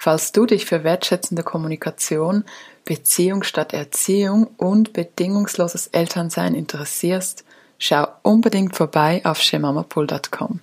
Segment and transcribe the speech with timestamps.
[0.00, 2.44] Falls du dich für wertschätzende Kommunikation,
[2.84, 7.44] Beziehung statt Erziehung und bedingungsloses Elternsein interessierst,
[7.80, 10.60] schau unbedingt vorbei auf shemamapool.com.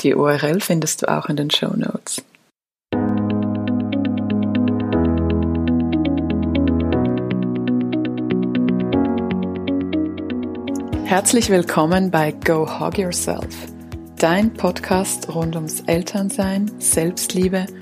[0.00, 2.22] Die URL findest du auch in den Show Notes.
[11.04, 13.54] Herzlich willkommen bei Go Hog Yourself,
[14.18, 17.81] dein Podcast rund ums Elternsein, Selbstliebe und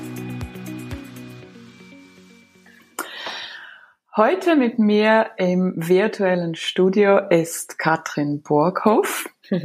[4.17, 9.29] Heute mit mir im virtuellen Studio ist Katrin Burghoff.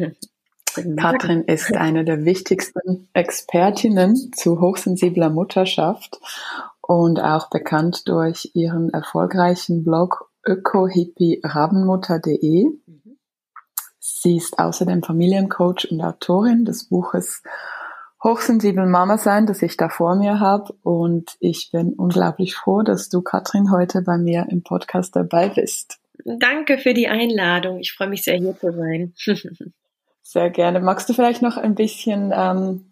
[0.96, 6.20] Katrin ist eine der wichtigsten Expertinnen zu hochsensibler Mutterschaft
[6.80, 12.66] und auch bekannt durch ihren erfolgreichen Blog ökohippie-rabenmutter.de.
[13.98, 17.42] Sie ist außerdem Familiencoach und Autorin des Buches
[18.26, 20.74] hochsensibel Mama sein, das ich da vor mir habe.
[20.82, 25.98] Und ich bin unglaublich froh, dass du, Katrin, heute bei mir im Podcast dabei bist.
[26.24, 27.78] Danke für die Einladung.
[27.78, 29.14] Ich freue mich sehr, hier zu sein.
[30.22, 30.80] sehr gerne.
[30.80, 32.90] Magst du vielleicht noch ein bisschen ähm,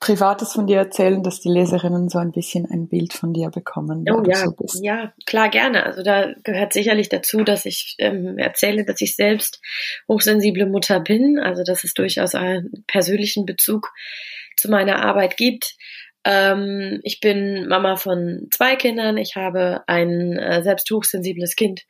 [0.00, 4.04] Privates von dir erzählen, dass die Leserinnen so ein bisschen ein Bild von dir bekommen?
[4.10, 5.86] Oh ja, so ja, klar, gerne.
[5.86, 9.60] Also da gehört sicherlich dazu, dass ich ähm, erzähle, dass ich selbst
[10.08, 11.38] hochsensible Mutter bin.
[11.38, 13.92] Also dass es durchaus einen persönlichen Bezug
[14.56, 15.74] zu meiner Arbeit gibt.
[16.24, 19.18] Ähm, ich bin Mama von zwei Kindern.
[19.18, 21.82] Ich habe ein äh, selbst hochsensibles Kind,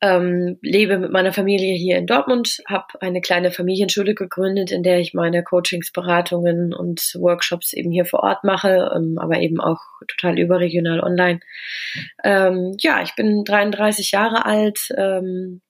[0.00, 5.00] ähm, lebe mit meiner Familie hier in Dortmund, habe eine kleine Familienschule gegründet, in der
[5.00, 9.80] ich meine Coachings, Beratungen und Workshops eben hier vor Ort mache, ähm, aber eben auch
[10.08, 11.40] total überregional online.
[12.24, 15.60] Ähm, ja, ich bin 33 Jahre alt ähm,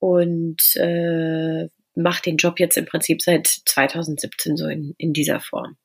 [0.00, 5.76] und äh, mache den Job jetzt im Prinzip seit 2017 so in, in dieser Form.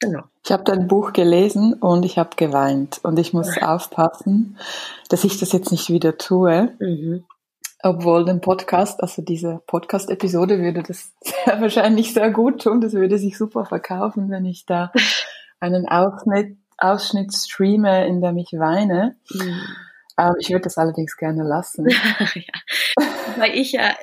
[0.00, 0.24] Genau.
[0.44, 3.00] Ich habe dein Buch gelesen und ich habe geweint.
[3.02, 3.74] Und ich muss ja.
[3.74, 4.58] aufpassen,
[5.08, 6.74] dass ich das jetzt nicht wieder tue.
[6.78, 7.24] Mhm.
[7.82, 12.80] Obwohl den Podcast, also diese Podcast-Episode würde das sehr wahrscheinlich sehr gut tun.
[12.80, 14.92] Das würde sich super verkaufen, wenn ich da
[15.60, 19.16] einen Ausschnitt, Ausschnitt streame, in dem ich weine.
[19.30, 19.60] Mhm.
[20.18, 21.88] Ähm, ich würde das allerdings gerne lassen.
[22.34, 23.02] ja.
[23.36, 23.94] Weil ich ja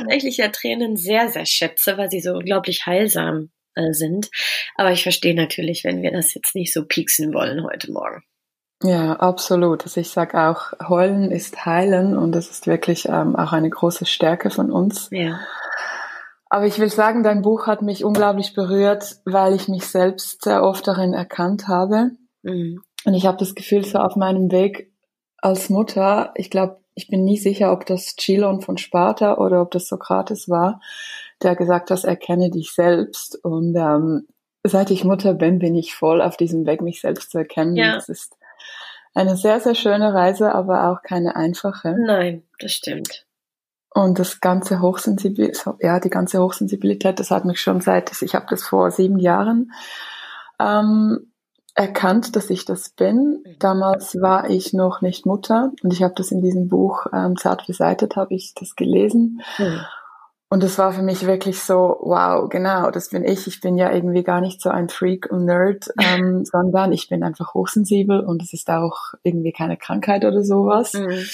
[0.00, 4.30] tatsächlich ja Tränen sehr, sehr schätze, weil sie so unglaublich heilsam äh, sind.
[4.76, 8.22] Aber ich verstehe natürlich, wenn wir das jetzt nicht so pieksen wollen heute Morgen.
[8.82, 9.82] Ja, absolut.
[9.84, 14.06] Also ich sage auch, heulen ist heilen und das ist wirklich ähm, auch eine große
[14.06, 15.08] Stärke von uns.
[15.10, 15.40] Ja.
[16.48, 20.62] Aber ich will sagen, dein Buch hat mich unglaublich berührt, weil ich mich selbst sehr
[20.62, 22.12] oft darin erkannt habe.
[22.42, 22.80] Mhm.
[23.04, 24.87] Und ich habe das Gefühl, so auf meinem Weg
[25.38, 29.70] als Mutter, ich glaube, ich bin nie sicher, ob das Chilon von Sparta oder ob
[29.70, 30.80] das Sokrates war,
[31.42, 33.36] der gesagt hat, erkenne dich selbst.
[33.44, 34.26] Und ähm,
[34.64, 37.76] seit ich Mutter bin, bin ich voll auf diesem Weg, mich selbst zu erkennen.
[37.76, 37.94] Ja.
[37.94, 38.36] Das ist
[39.14, 41.94] eine sehr, sehr schöne Reise, aber auch keine einfache.
[41.96, 43.24] Nein, das stimmt.
[43.94, 48.46] Und das ganze Hochsensibil ja, die ganze Hochsensibilität, das hat mich schon seit, ich habe
[48.50, 49.72] das vor sieben Jahren
[50.60, 51.27] ähm,
[51.78, 53.44] erkannt, dass ich das bin.
[53.60, 57.68] Damals war ich noch nicht Mutter und ich habe das in diesem Buch ähm, Zart
[57.68, 59.40] beseitet, habe ich das gelesen.
[59.58, 59.80] Mhm.
[60.50, 63.46] Und es war für mich wirklich so, wow, genau, das bin ich.
[63.46, 67.22] Ich bin ja irgendwie gar nicht so ein Freak und Nerd, ähm, sondern ich bin
[67.22, 70.94] einfach hochsensibel und es ist auch irgendwie keine Krankheit oder sowas.
[70.94, 71.28] Mhm.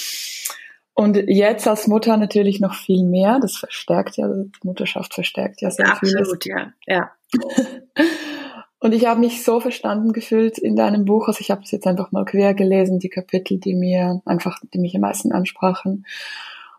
[0.92, 3.38] Und jetzt als Mutter natürlich noch viel mehr.
[3.40, 4.28] Das verstärkt ja,
[4.62, 6.18] Mutterschaft verstärkt ja sehr viel.
[6.18, 7.10] Absolut, ja, ja.
[8.84, 11.26] und ich habe mich so verstanden gefühlt in deinem Buch.
[11.26, 14.78] Also ich habe es jetzt einfach mal quer gelesen, die Kapitel, die mir einfach, die
[14.78, 16.04] mich am meisten ansprachen.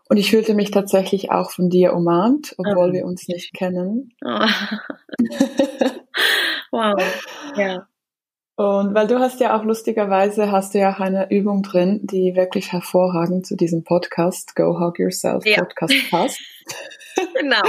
[0.08, 2.92] Und ich fühlte mich tatsächlich auch von dir umarmt, obwohl oh.
[2.92, 4.14] wir uns nicht kennen.
[4.24, 4.28] Oh.
[6.70, 7.02] wow,
[7.56, 7.88] ja.
[8.54, 12.36] Und weil du hast ja auch lustigerweise, hast du ja auch eine Übung drin, die
[12.36, 15.56] wirklich hervorragend zu diesem Podcast, Go Hug Yourself ja.
[15.56, 16.38] Podcast passt.
[17.34, 17.62] genau.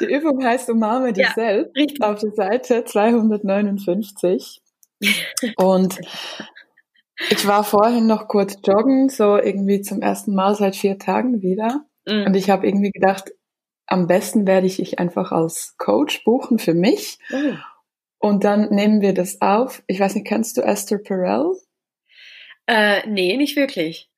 [0.00, 2.02] Die Übung heißt Umarme dich ja, selbst richtig.
[2.02, 4.62] auf der Seite 259.
[5.56, 5.98] Und
[7.30, 11.84] ich war vorhin noch kurz joggen, so irgendwie zum ersten Mal seit vier Tagen wieder.
[12.06, 12.26] Mhm.
[12.26, 13.32] Und ich habe irgendwie gedacht,
[13.86, 17.18] am besten werde ich dich einfach als Coach buchen für mich.
[17.30, 17.58] Mhm.
[18.18, 19.82] Und dann nehmen wir das auf.
[19.86, 21.52] Ich weiß nicht, kennst du Esther Perel?
[22.66, 24.10] Äh, nee, nicht wirklich.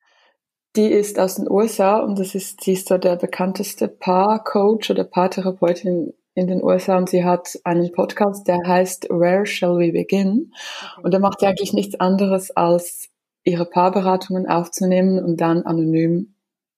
[0.75, 5.03] Die ist aus den USA und das ist, sie ist so der bekannteste Paar-Coach oder
[5.03, 10.53] Paartherapeutin in den USA und sie hat einen Podcast, der heißt Where Shall We Begin?
[11.01, 13.09] Und da macht sie eigentlich nichts anderes, als
[13.43, 16.35] ihre Paarberatungen aufzunehmen und dann anonym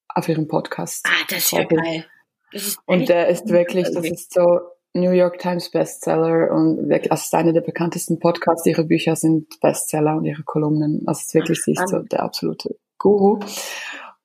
[0.07, 1.05] auf ihrem Podcast.
[1.07, 2.05] Ah, das ist ja geil.
[2.51, 4.61] Ist und der ist wirklich, das ist so
[4.93, 8.65] New York Times Bestseller und wirklich, also ist einer der bekanntesten Podcasts.
[8.65, 11.03] Ihre Bücher sind Bestseller und ihre Kolumnen.
[11.05, 13.39] Also es ist wirklich, sie ist so der absolute Guru.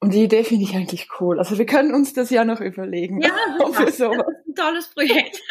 [0.00, 1.38] Und die Idee finde ich eigentlich cool.
[1.38, 3.22] Also wir können uns das ja noch überlegen.
[3.22, 3.30] Ja,
[3.72, 4.24] für sowas.
[4.46, 5.40] ein tolles Projekt.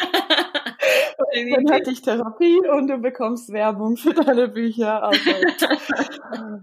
[1.34, 5.02] Dann hatte ich Therapie und du bekommst Werbung für deine Bücher.
[5.02, 5.18] Also,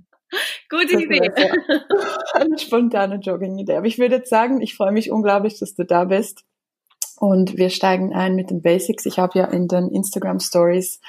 [0.70, 1.32] Gute Idee.
[2.34, 3.76] Eine spontane Jogging-Idee.
[3.76, 6.46] Aber ich würde jetzt sagen, ich freue mich unglaublich, dass du da bist.
[7.18, 9.06] Und wir steigen ein mit den Basics.
[9.06, 11.02] Ich habe ja in den Instagram Stories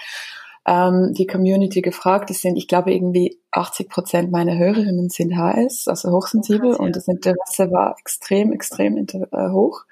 [0.66, 2.30] ähm, die Community gefragt.
[2.30, 6.74] Es sind, ich glaube, irgendwie 80 Prozent meiner Hörerinnen sind HS, also hochsensibel.
[6.74, 9.84] Oh, und das Interesse war extrem, extrem äh, hoch.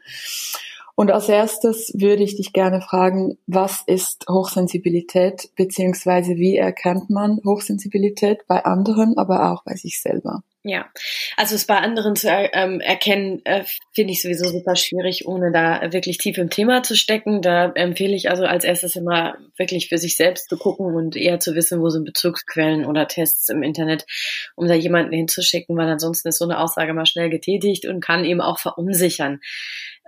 [0.95, 7.41] Und als erstes würde ich dich gerne fragen, was ist Hochsensibilität, beziehungsweise wie erkennt man
[7.45, 10.43] Hochsensibilität bei anderen, aber auch bei sich selber?
[10.65, 10.89] Ja,
[11.37, 15.93] also es bei anderen zu ähm, erkennen, äh, finde ich sowieso super schwierig, ohne da
[15.93, 17.43] wirklich tief im Thema zu stecken.
[17.43, 21.41] Da empfehle ich also als erstes immer wirklich für sich selbst zu gucken und eher
[21.41, 24.07] zu wissen, wo sind Bezugsquellen oder Tests im Internet,
[24.55, 28.25] um da jemanden hinzuschicken, weil ansonsten ist so eine Aussage mal schnell getätigt und kann
[28.25, 29.41] eben auch verunsichern.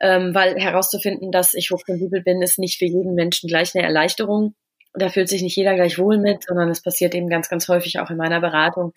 [0.01, 4.55] Ähm, weil herauszufinden, dass ich hochsensibel bin, ist nicht für jeden Menschen gleich eine Erleichterung.
[4.93, 7.99] Da fühlt sich nicht jeder gleich wohl mit, sondern es passiert eben ganz, ganz häufig
[7.99, 8.93] auch in meiner Beratung,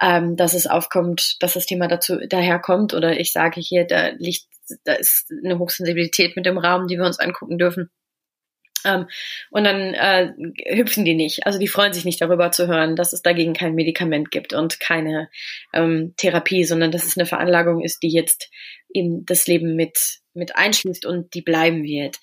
[0.00, 4.46] ähm, dass es aufkommt, dass das Thema dazu daherkommt oder ich sage hier, da liegt,
[4.84, 7.90] da ist eine Hochsensibilität mit dem Raum, die wir uns angucken dürfen.
[8.84, 9.08] Ähm,
[9.50, 10.32] und dann äh,
[10.74, 11.46] hüpfen die nicht.
[11.46, 14.80] Also die freuen sich nicht darüber zu hören, dass es dagegen kein Medikament gibt und
[14.80, 15.28] keine
[15.74, 18.50] ähm, Therapie, sondern dass es eine Veranlagung ist, die jetzt
[18.92, 22.16] eben das Leben mit, mit einschließt und die bleiben wird.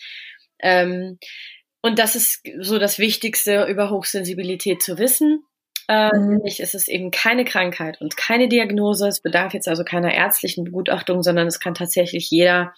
[0.59, 1.19] Ähm,
[1.81, 5.43] und das ist so das Wichtigste über Hochsensibilität zu wissen.
[5.87, 6.35] Äh, mhm.
[6.35, 9.07] Nämlich ist es eben keine Krankheit und keine Diagnose.
[9.07, 12.73] Es bedarf jetzt also keiner ärztlichen Begutachtung, sondern es kann tatsächlich jeder,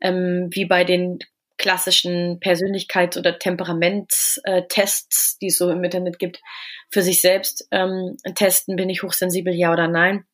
[0.00, 1.18] ähm, wie bei den
[1.56, 6.40] klassischen Persönlichkeits- oder Temperamentstests, die es so im Internet gibt,
[6.90, 10.24] für sich selbst ähm, testen, bin ich hochsensibel, ja oder nein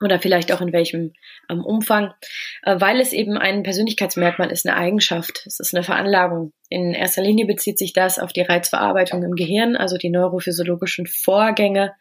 [0.00, 1.12] oder vielleicht auch in welchem
[1.50, 2.12] ähm, Umfang,
[2.62, 6.52] äh, weil es eben ein Persönlichkeitsmerkmal ist, eine Eigenschaft, es ist eine Veranlagung.
[6.68, 11.94] In erster Linie bezieht sich das auf die Reizverarbeitung im Gehirn, also die neurophysiologischen Vorgänge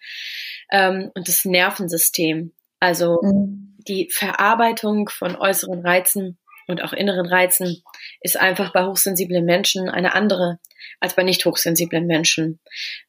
[0.71, 3.75] ähm, und das Nervensystem, also mhm.
[3.87, 7.81] die Verarbeitung von äußeren Reizen und auch inneren Reizen
[8.21, 10.59] ist einfach bei hochsensiblen Menschen eine andere
[10.99, 12.59] als bei nicht hochsensiblen Menschen.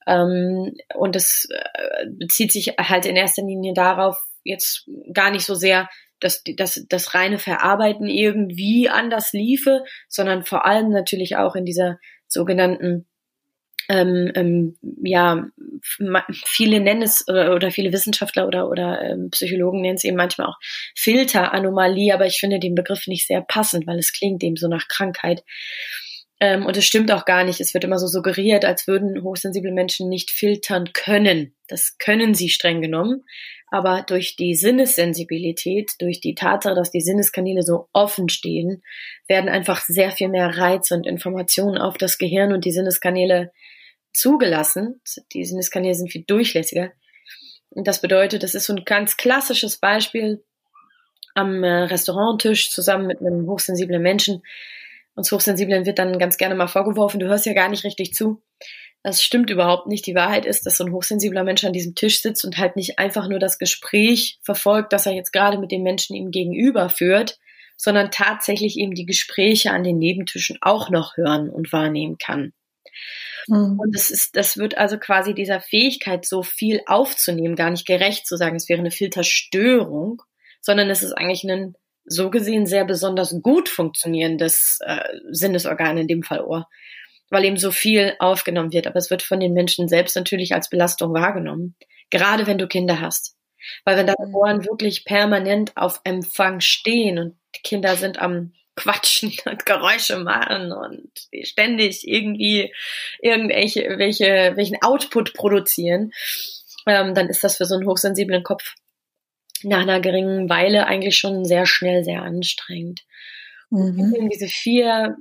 [0.07, 5.55] Ähm, und es äh, bezieht sich halt in erster Linie darauf, jetzt gar nicht so
[5.55, 5.89] sehr,
[6.21, 11.99] dass dass das reine Verarbeiten irgendwie anders liefe, sondern vor allem natürlich auch in dieser
[12.27, 13.07] sogenannten
[13.91, 15.47] ähm, ähm, ja,
[16.45, 20.59] viele nennen es oder, viele Wissenschaftler oder, oder ähm, Psychologen nennen es eben manchmal auch
[20.95, 24.89] Filteranomalie, aber ich finde den Begriff nicht sehr passend, weil es klingt eben so nach
[24.89, 25.43] Krankheit.
[26.39, 27.61] Ähm, und es stimmt auch gar nicht.
[27.61, 31.55] Es wird immer so suggeriert, als würden hochsensible Menschen nicht filtern können.
[31.67, 33.25] Das können sie streng genommen
[33.71, 38.83] aber durch die Sinnessensibilität, durch die Tatsache, dass die Sinneskanäle so offen stehen,
[39.27, 43.53] werden einfach sehr viel mehr Reize und Informationen auf das Gehirn und die Sinneskanäle
[44.13, 45.01] zugelassen.
[45.33, 46.93] Die Sinneskanäle sind viel durchlässiger.
[47.71, 50.43] Und das bedeutet, das ist so ein ganz klassisches Beispiel
[51.35, 54.43] am äh, Restauranttisch zusammen mit einem hochsensiblen Menschen.
[55.15, 58.43] Uns Hochsensiblen wird dann ganz gerne mal vorgeworfen, du hörst ja gar nicht richtig zu.
[59.09, 60.07] Das stimmt überhaupt nicht.
[60.07, 62.99] Die Wahrheit ist, dass so ein hochsensibler Mensch an diesem Tisch sitzt und halt nicht
[62.99, 67.39] einfach nur das Gespräch verfolgt, das er jetzt gerade mit dem Menschen ihm gegenüber führt,
[67.79, 72.53] sondern tatsächlich eben die Gespräche an den Nebentischen auch noch hören und wahrnehmen kann.
[73.47, 73.79] Mhm.
[73.81, 78.27] Und das ist, das wird also quasi dieser Fähigkeit, so viel aufzunehmen, gar nicht gerecht
[78.27, 80.21] zu sagen, es wäre eine Filterstörung,
[80.61, 85.01] sondern es ist eigentlich ein so gesehen sehr besonders gut funktionierendes äh,
[85.31, 86.69] Sinnesorgan, in dem Fall Ohr
[87.31, 88.87] weil eben so viel aufgenommen wird.
[88.87, 91.77] Aber es wird von den Menschen selbst natürlich als Belastung wahrgenommen.
[92.11, 93.37] Gerade wenn du Kinder hast.
[93.85, 94.35] Weil wenn deine mhm.
[94.35, 100.73] Ohren wirklich permanent auf Empfang stehen und die Kinder sind am quatschen und Geräusche machen
[100.73, 101.11] und
[101.43, 102.73] ständig irgendwie
[103.21, 106.13] irgendwelche welche, welchen Output produzieren,
[106.87, 108.75] ähm, dann ist das für so einen hochsensiblen Kopf
[109.65, 113.05] nach einer geringen Weile eigentlich schon sehr schnell sehr anstrengend.
[113.71, 114.31] Mhm.
[114.31, 115.17] diese vier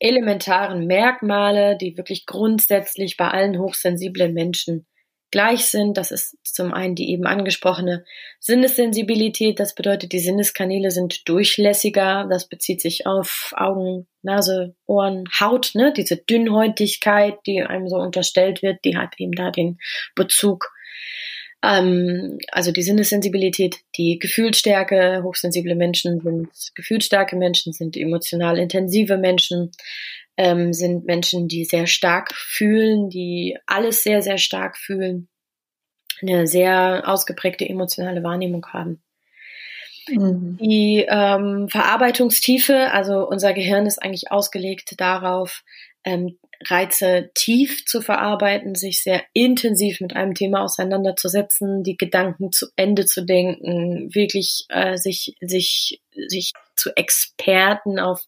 [0.00, 4.86] elementaren Merkmale, die wirklich grundsätzlich bei allen hochsensiblen Menschen
[5.30, 5.96] gleich sind.
[5.96, 8.04] Das ist zum einen die eben angesprochene
[8.40, 9.60] Sinnessensibilität.
[9.60, 12.26] Das bedeutet, die Sinneskanäle sind durchlässiger.
[12.30, 15.72] Das bezieht sich auf Augen, Nase, Ohren, Haut.
[15.74, 15.92] Ne?
[15.96, 19.78] Diese Dünnhäutigkeit, die einem so unterstellt wird, die hat eben da den
[20.14, 20.72] Bezug.
[21.62, 25.22] Ähm, also die Sinnessensibilität, die Gefühlsstärke.
[25.22, 29.72] Hochsensible Menschen sind gefühlsstarke Menschen, sind emotional intensive Menschen
[30.38, 35.28] ähm, sind Menschen, die sehr stark fühlen, die alles sehr, sehr stark fühlen,
[36.22, 39.02] eine sehr ausgeprägte emotionale Wahrnehmung haben.
[40.08, 40.56] Mhm.
[40.58, 45.64] Die ähm, Verarbeitungstiefe, also unser Gehirn ist eigentlich ausgelegt darauf,
[46.04, 52.66] ähm, Reize tief zu verarbeiten, sich sehr intensiv mit einem Thema auseinanderzusetzen, die Gedanken zu
[52.76, 58.24] Ende zu denken, wirklich äh, sich, sich, sich zu Experten auf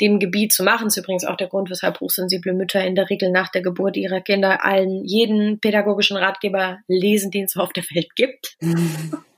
[0.00, 0.84] dem Gebiet zu machen.
[0.84, 3.96] Das ist übrigens auch der Grund, weshalb hochsensible Mütter in der Regel nach der Geburt
[3.96, 8.56] ihrer Kinder allen jeden pädagogischen Ratgeber lesen, den es auf der Welt gibt.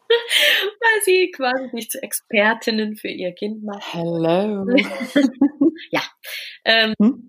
[0.08, 3.82] Weil sie quasi nicht zu Expertinnen für ihr Kind machen.
[3.92, 4.66] Hello.
[5.90, 6.02] ja.
[6.64, 7.26] Ähm, hm?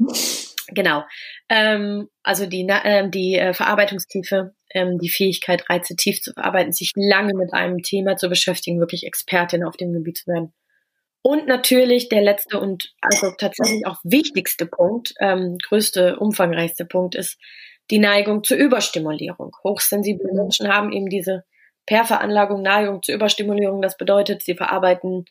[0.70, 1.04] Genau.
[1.50, 6.92] Ähm, also die, äh, die äh, Verarbeitungstiefe, ähm, die Fähigkeit, Reize tief zu verarbeiten, sich
[6.96, 10.54] lange mit einem Thema zu beschäftigen, wirklich Expertin auf dem Gebiet zu werden.
[11.22, 17.38] Und natürlich der letzte und also tatsächlich auch wichtigste Punkt, ähm, größte, umfangreichste Punkt ist
[17.90, 19.56] die Neigung zur Überstimulierung.
[19.64, 21.44] Hochsensible Menschen haben eben diese
[21.86, 23.82] per Veranlagung Neigung zur Überstimulierung.
[23.82, 25.26] Das bedeutet, sie verarbeiten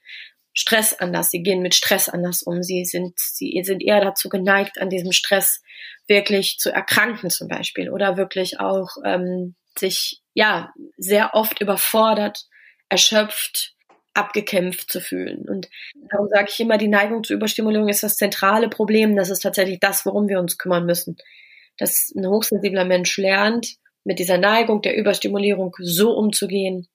[0.58, 4.80] Stress anders, sie gehen mit Stress anders um, sie sind, sie sind eher dazu geneigt,
[4.80, 5.62] an diesem Stress
[6.08, 12.46] wirklich zu erkranken zum Beispiel oder wirklich auch ähm, sich ja sehr oft überfordert,
[12.88, 13.74] erschöpft,
[14.14, 15.46] abgekämpft zu fühlen.
[15.46, 15.68] Und
[16.10, 19.14] darum sage ich immer, die Neigung zur Überstimulierung ist das zentrale Problem.
[19.14, 21.16] Das ist tatsächlich das, worum wir uns kümmern müssen.
[21.76, 26.88] Dass ein hochsensibler Mensch lernt, mit dieser Neigung der Überstimulierung so umzugehen,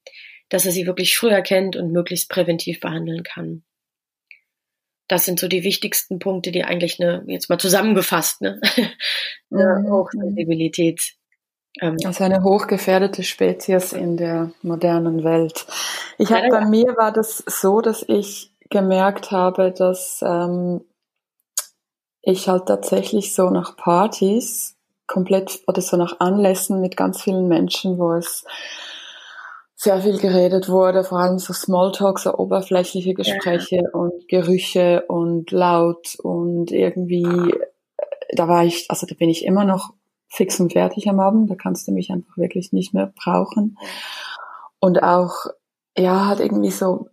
[0.52, 3.64] dass er sie wirklich früh erkennt und möglichst präventiv behandeln kann.
[5.08, 8.62] Das sind so die wichtigsten Punkte, die eigentlich eine, jetzt mal zusammengefasst, ne,
[9.52, 9.92] eine mhm.
[9.92, 11.14] Hochsensibilität.
[11.80, 15.66] Also eine hochgefährdete Spezies in der modernen Welt.
[16.18, 20.82] Ich habe bei mir war das so, dass ich gemerkt habe, dass ähm,
[22.22, 24.76] ich halt tatsächlich so nach Partys
[25.08, 28.44] komplett oder so nach Anlässen mit ganz vielen Menschen, wo es
[29.82, 33.90] sehr viel geredet wurde, vor allem so Smalltalk, so oberflächliche Gespräche ja.
[33.94, 39.66] und Gerüche und laut und irgendwie, äh, da war ich, also da bin ich immer
[39.66, 39.96] noch
[40.28, 43.76] fix und fertig am Abend, da kannst du mich einfach wirklich nicht mehr brauchen.
[44.80, 45.48] Und auch,
[45.98, 47.10] ja, hat irgendwie so,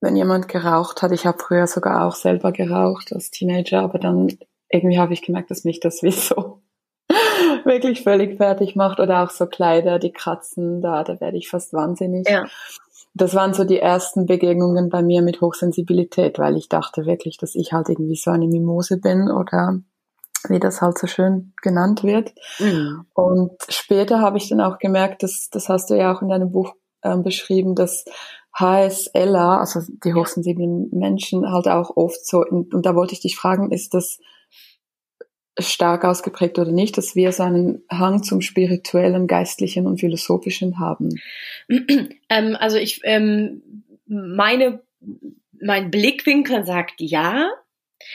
[0.00, 4.26] wenn jemand geraucht hat, ich habe früher sogar auch selber geraucht als Teenager, aber dann
[4.68, 6.61] irgendwie habe ich gemerkt, dass mich das wie so
[7.64, 11.72] wirklich völlig fertig macht oder auch so Kleider, die kratzen, da, da werde ich fast
[11.72, 12.28] wahnsinnig.
[12.28, 12.46] Ja.
[13.14, 17.54] Das waren so die ersten Begegnungen bei mir mit Hochsensibilität, weil ich dachte wirklich, dass
[17.54, 19.78] ich halt irgendwie so eine Mimose bin oder
[20.48, 22.32] wie das halt so schön genannt wird.
[22.58, 23.04] Mhm.
[23.14, 26.50] Und später habe ich dann auch gemerkt, dass, das hast du ja auch in deinem
[26.50, 28.04] Buch äh, beschrieben, dass
[28.54, 33.36] HSLer, also die hochsensiblen Menschen, halt auch oft so, und, und da wollte ich dich
[33.36, 34.18] fragen, ist das
[35.58, 41.20] stark ausgeprägt oder nicht, dass wir so einen Hang zum spirituellen, geistlichen und philosophischen haben?
[42.28, 44.80] Ähm, also ich ähm, meine
[45.60, 47.50] mein Blickwinkel sagt ja.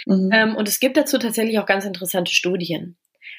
[0.05, 0.29] Mhm.
[0.33, 2.97] Ähm, und es gibt dazu tatsächlich auch ganz interessante Studien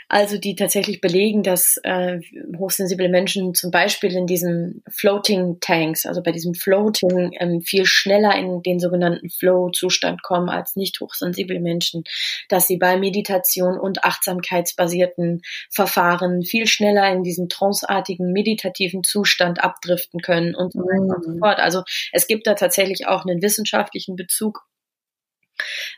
[0.08, 2.20] also die tatsächlich belegen, dass äh,
[2.56, 8.34] hochsensible Menschen zum Beispiel in diesen Floating Tanks, also bei diesem Floating, ähm, viel schneller
[8.34, 12.04] in den sogenannten Flow-Zustand kommen als nicht hochsensible Menschen,
[12.48, 20.20] dass sie bei Meditation und achtsamkeitsbasierten Verfahren viel schneller in diesen tranceartigen meditativen Zustand abdriften
[20.20, 21.38] können und so weiter und so mhm.
[21.40, 21.58] fort.
[21.58, 24.67] Also es gibt da tatsächlich auch einen wissenschaftlichen Bezug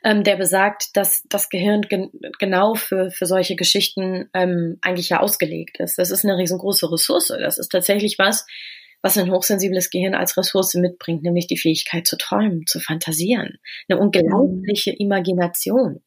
[0.04, 5.20] ähm, der besagt, dass das Gehirn gen genau für, für solche Geschichten ähm, eigentlich ja
[5.20, 5.98] ausgelegt ist.
[5.98, 7.28] Das ist eine riesengroße Ressource.
[7.28, 8.46] Das ist tatsächlich was,
[9.02, 13.98] was ein hochsensibles Gehirn als Ressource mitbringt, nämlich die Fähigkeit zu träumen, zu fantasieren, eine
[13.98, 16.02] unglaubliche Imagination.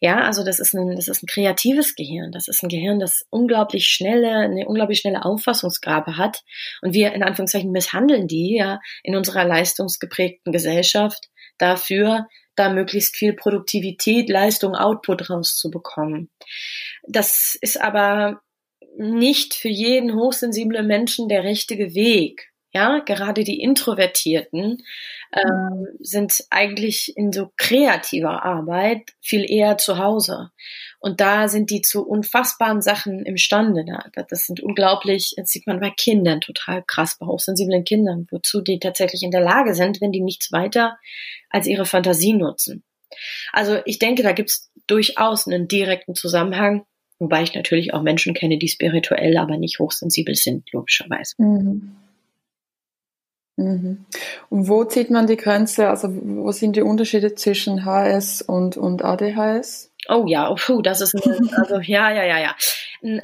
[0.00, 2.32] Ja, also das ist ein, das ist ein kreatives Gehirn.
[2.32, 6.42] Das ist ein Gehirn, das unglaublich schnelle, eine unglaublich schnelle Auffassungsgabe hat.
[6.82, 13.32] Und wir in Anführungszeichen misshandeln die ja in unserer leistungsgeprägten Gesellschaft dafür, da möglichst viel
[13.32, 16.30] Produktivität, Leistung, Output rauszubekommen.
[17.06, 18.42] Das ist aber
[18.96, 22.50] nicht für jeden hochsensiblen Menschen der richtige Weg.
[22.72, 24.82] Ja, gerade die Introvertierten
[25.32, 30.50] ähm, sind eigentlich in so kreativer Arbeit viel eher zu Hause.
[31.04, 33.84] Und da sind die zu unfassbaren Sachen imstande.
[34.28, 38.78] Das sind unglaublich, das sieht man bei Kindern total krass, bei hochsensiblen Kindern, wozu die
[38.78, 40.96] tatsächlich in der Lage sind, wenn die nichts weiter
[41.50, 42.84] als ihre Fantasie nutzen.
[43.52, 46.86] Also ich denke, da gibt's durchaus einen direkten Zusammenhang
[47.20, 51.34] Wobei ich natürlich auch Menschen kenne, die spirituell, aber nicht hochsensibel sind, logischerweise.
[51.38, 51.96] Mhm.
[53.56, 54.04] Mhm.
[54.50, 55.88] Und wo zieht man die Grenze?
[55.88, 59.92] Also wo sind die Unterschiede zwischen HS und, und ADHS?
[60.08, 62.56] Oh ja, oh, puh, das ist eine, also ja, ja, ja, ja.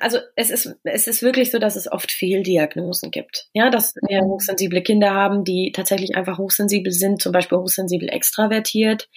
[0.01, 3.49] Also es ist es ist wirklich so, dass es oft Fehldiagnosen gibt.
[3.55, 4.29] Ja, dass wir mhm.
[4.29, 9.09] hochsensible Kinder haben, die tatsächlich einfach hochsensibel sind, zum Beispiel hochsensibel extravertiert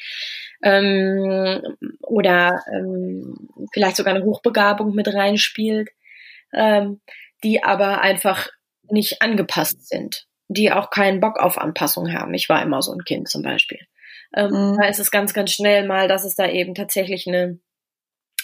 [0.63, 1.61] ähm,
[2.01, 5.89] oder ähm, vielleicht sogar eine Hochbegabung mit reinspielt,
[6.53, 7.01] ähm,
[7.43, 8.49] die aber einfach
[8.89, 12.33] nicht angepasst sind, die auch keinen Bock auf Anpassung haben.
[12.33, 13.79] Ich war immer so ein Kind zum Beispiel.
[14.35, 14.77] Ähm, mhm.
[14.79, 17.59] Da ist es ganz, ganz schnell mal, dass es da eben tatsächlich eine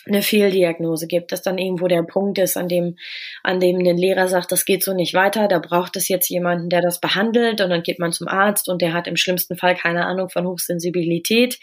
[0.09, 2.97] eine Fehldiagnose gibt, dass dann irgendwo der Punkt ist, an dem,
[3.43, 6.69] an dem ein Lehrer sagt, das geht so nicht weiter, da braucht es jetzt jemanden,
[6.69, 9.75] der das behandelt und dann geht man zum Arzt und der hat im schlimmsten Fall
[9.75, 11.59] keine Ahnung von Hochsensibilität,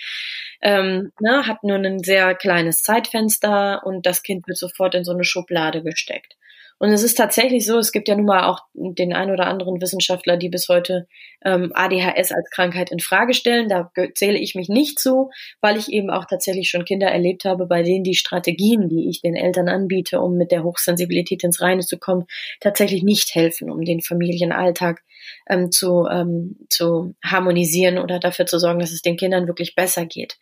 [0.63, 5.13] ähm, ne, hat nur ein sehr kleines Zeitfenster und das Kind wird sofort in so
[5.13, 6.37] eine Schublade gesteckt.
[6.79, 9.81] Und es ist tatsächlich so, es gibt ja nun mal auch den ein oder anderen
[9.81, 11.07] Wissenschaftler, die bis heute
[11.43, 13.69] ähm, ADHS als Krankheit in Frage stellen.
[13.69, 15.31] Da zähle ich mich nicht zu,
[15.63, 19.23] weil ich eben auch tatsächlich schon Kinder erlebt habe, bei denen die Strategien, die ich
[19.23, 22.27] den Eltern anbiete, um mit der Hochsensibilität ins Reine zu kommen,
[22.61, 25.03] tatsächlich nicht helfen, um den Familienalltag
[25.49, 30.05] ähm, zu, ähm, zu harmonisieren oder dafür zu sorgen, dass es den Kindern wirklich besser
[30.05, 30.37] geht.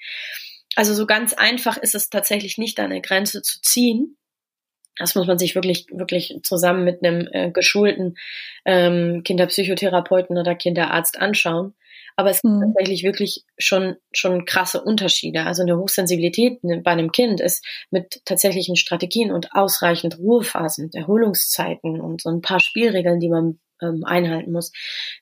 [0.74, 4.16] Also so ganz einfach ist es tatsächlich nicht, eine Grenze zu ziehen.
[4.98, 8.16] Das muss man sich wirklich, wirklich zusammen mit einem äh, geschulten
[8.64, 11.74] ähm, Kinderpsychotherapeuten oder Kinderarzt anschauen.
[12.16, 12.60] Aber es gibt mhm.
[12.60, 15.44] tatsächlich wirklich schon, schon krasse Unterschiede.
[15.44, 22.00] Also eine Hochsensibilität ne, bei einem Kind ist mit tatsächlichen Strategien und ausreichend Ruhephasen, Erholungszeiten
[22.00, 24.72] und so ein paar Spielregeln, die man ähm, einhalten muss,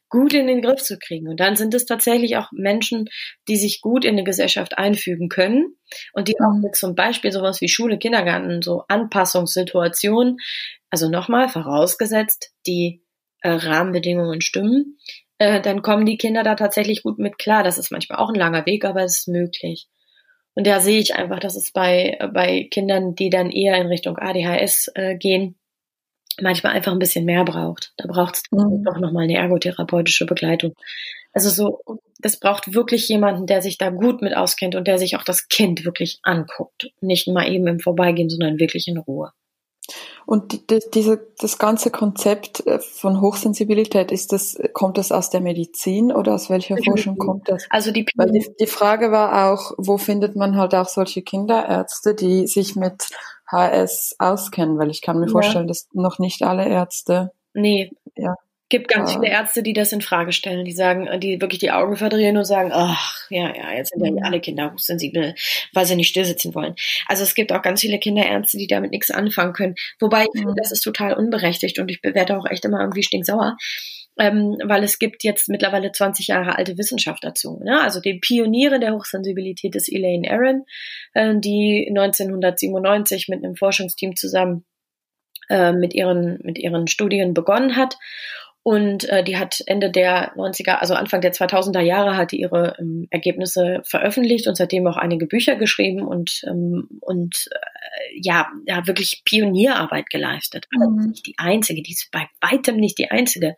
[0.09, 1.29] gut in den Griff zu kriegen.
[1.29, 3.07] Und dann sind es tatsächlich auch Menschen,
[3.49, 5.77] die sich gut in eine Gesellschaft einfügen können
[6.12, 6.62] und die auch mhm.
[6.62, 10.38] mit zum Beispiel sowas wie Schule, Kindergarten, so Anpassungssituationen,
[10.91, 13.03] also nochmal vorausgesetzt, die
[13.41, 14.99] äh, Rahmenbedingungen stimmen,
[15.38, 17.65] äh, dann kommen die Kinder da tatsächlich gut mit klar.
[17.65, 19.88] Das ist manchmal auch ein langer Weg, aber es ist möglich.
[20.55, 24.19] Und da sehe ich einfach, dass es bei, bei Kindern, die dann eher in Richtung
[24.19, 25.57] ADHS äh, gehen,
[26.40, 27.92] manchmal einfach ein bisschen mehr braucht.
[27.97, 28.85] Da braucht es mhm.
[28.85, 30.75] doch nochmal eine ergotherapeutische Begleitung.
[31.33, 35.16] Also so, das braucht wirklich jemanden, der sich da gut mit auskennt und der sich
[35.16, 36.90] auch das Kind wirklich anguckt.
[37.01, 39.33] Nicht mal eben im Vorbeigehen, sondern wirklich in Ruhe.
[40.25, 45.31] Und die, die, diese, das ganze Konzept äh, von Hochsensibilität, ist das, kommt das aus
[45.31, 47.66] der Medizin oder aus welcher Forschung kommt das?
[47.71, 52.14] Also die, Weil die, die Frage war auch, wo findet man halt auch solche Kinderärzte,
[52.14, 53.09] die sich mit
[53.53, 55.33] HS auskennen, weil ich kann mir ja.
[55.33, 57.31] vorstellen, dass noch nicht alle Ärzte.
[57.55, 57.91] Nee.
[58.17, 58.35] Ja.
[58.69, 59.21] Gibt ganz ja.
[59.21, 62.47] viele Ärzte, die das in Frage stellen, die sagen, die wirklich die Augen verdrehen und
[62.47, 64.23] sagen, ach, ja, ja, jetzt sind ja mhm.
[64.23, 65.35] alle Kinder hochsensibel,
[65.75, 66.75] weil sie nicht stillsitzen wollen.
[67.07, 69.75] Also es gibt auch ganz viele Kinderärzte, die damit nichts anfangen können.
[70.01, 70.38] Wobei ich mhm.
[70.38, 73.59] finde, das ist total unberechtigt und ich bewerte auch echt immer irgendwie stinksauer
[74.18, 77.61] ähm, weil es gibt jetzt mittlerweile 20 Jahre alte Wissenschaft dazu.
[77.64, 77.81] Ne?
[77.81, 80.64] Also die Pioniere der Hochsensibilität ist Elaine Aron,
[81.14, 84.64] äh, die 1997 mit einem Forschungsteam zusammen
[85.48, 87.96] äh, mit ihren mit ihren Studien begonnen hat
[88.64, 92.77] und äh, die hat Ende der 90er, also Anfang der 2000er Jahre, hat die ihre
[92.79, 97.48] ähm, Ergebnisse veröffentlicht und seitdem auch einige Bücher geschrieben und, ähm, und
[98.14, 100.66] ja, ja, wirklich Pionierarbeit geleistet.
[100.71, 100.83] Mhm.
[100.83, 103.57] Also nicht die einzige, die ist bei weitem nicht die einzige,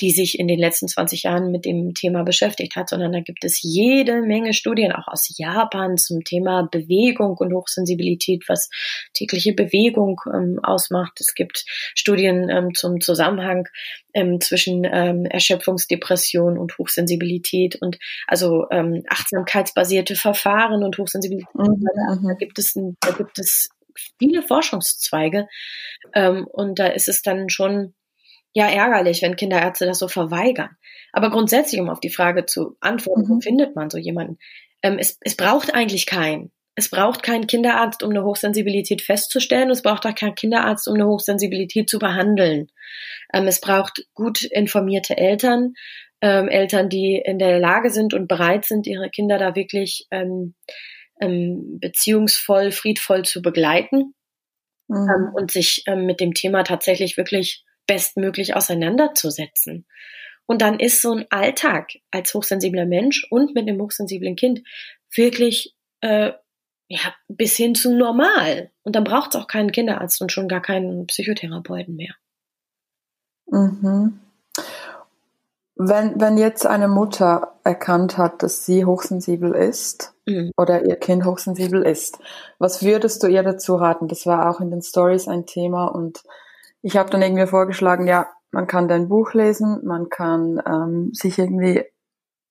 [0.00, 3.44] die sich in den letzten 20 Jahren mit dem Thema beschäftigt hat, sondern da gibt
[3.44, 8.70] es jede Menge Studien, auch aus Japan zum Thema Bewegung und Hochsensibilität, was
[9.14, 11.20] tägliche Bewegung ähm, ausmacht.
[11.20, 13.66] Es gibt Studien ähm, zum Zusammenhang
[14.14, 21.54] ähm, zwischen ähm, Erschöpfungsdepression und Hochsensibilität und also ähm, achtsamkeitsbasierte Verfahren und Hochsensibilität.
[21.54, 21.84] Mhm.
[22.28, 23.49] Da, gibt es ein, da gibt es
[24.18, 25.48] viele Forschungszweige
[26.14, 27.94] ähm, und da ist es dann schon
[28.52, 30.70] ja ärgerlich, wenn Kinderärzte das so verweigern.
[31.12, 33.28] Aber grundsätzlich, um auf die Frage zu antworten, mhm.
[33.28, 34.38] wo findet man so jemanden?
[34.82, 36.50] Ähm, es, es braucht eigentlich keinen.
[36.74, 39.70] Es braucht keinen Kinderarzt, um eine Hochsensibilität festzustellen.
[39.70, 42.68] Es braucht auch keinen Kinderarzt, um eine Hochsensibilität zu behandeln.
[43.32, 45.74] Ähm, es braucht gut informierte Eltern,
[46.22, 50.54] ähm, Eltern, die in der Lage sind und bereit sind, ihre Kinder da wirklich ähm,
[51.20, 54.14] ähm, beziehungsvoll, friedvoll zu begleiten
[54.88, 55.08] mhm.
[55.08, 59.86] ähm, und sich ähm, mit dem Thema tatsächlich wirklich bestmöglich auseinanderzusetzen.
[60.46, 64.62] Und dann ist so ein Alltag als hochsensibler Mensch und mit einem hochsensiblen Kind
[65.14, 66.32] wirklich äh,
[66.88, 68.70] ja, bis hin zu normal.
[68.82, 72.14] Und dann braucht es auch keinen Kinderarzt und schon gar keinen Psychotherapeuten mehr.
[73.46, 74.18] Mhm.
[75.76, 80.52] Wenn, wenn jetzt eine Mutter erkannt hat, dass sie hochsensibel ist mhm.
[80.56, 82.18] oder ihr Kind hochsensibel ist,
[82.58, 84.08] was würdest du ihr dazu raten?
[84.08, 86.22] Das war auch in den Stories ein Thema und
[86.82, 91.38] ich habe dann irgendwie vorgeschlagen, ja, man kann dein Buch lesen, man kann ähm, sich
[91.38, 91.84] irgendwie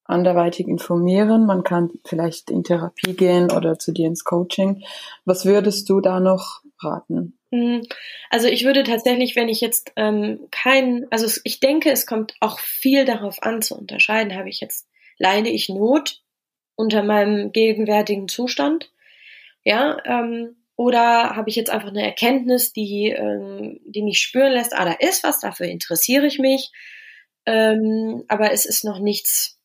[0.05, 4.83] anderweitig informieren, man kann vielleicht in Therapie gehen oder zu dir ins Coaching.
[5.25, 7.37] Was würdest du da noch raten?
[7.51, 7.83] Mhm.
[8.29, 12.59] Also ich würde tatsächlich, wenn ich jetzt ähm, kein, also ich denke, es kommt auch
[12.59, 14.87] viel darauf an zu unterscheiden, habe ich jetzt,
[15.17, 16.21] leide ich Not
[16.79, 18.89] unter meinem gegenwärtigen Zustand,
[19.65, 24.73] ja, ähm, oder habe ich jetzt einfach eine Erkenntnis, die, ähm, die mich spüren lässt,
[24.73, 26.71] ah, da ist was, dafür interessiere ich mich,
[27.45, 29.59] ähm, aber es ist noch nichts,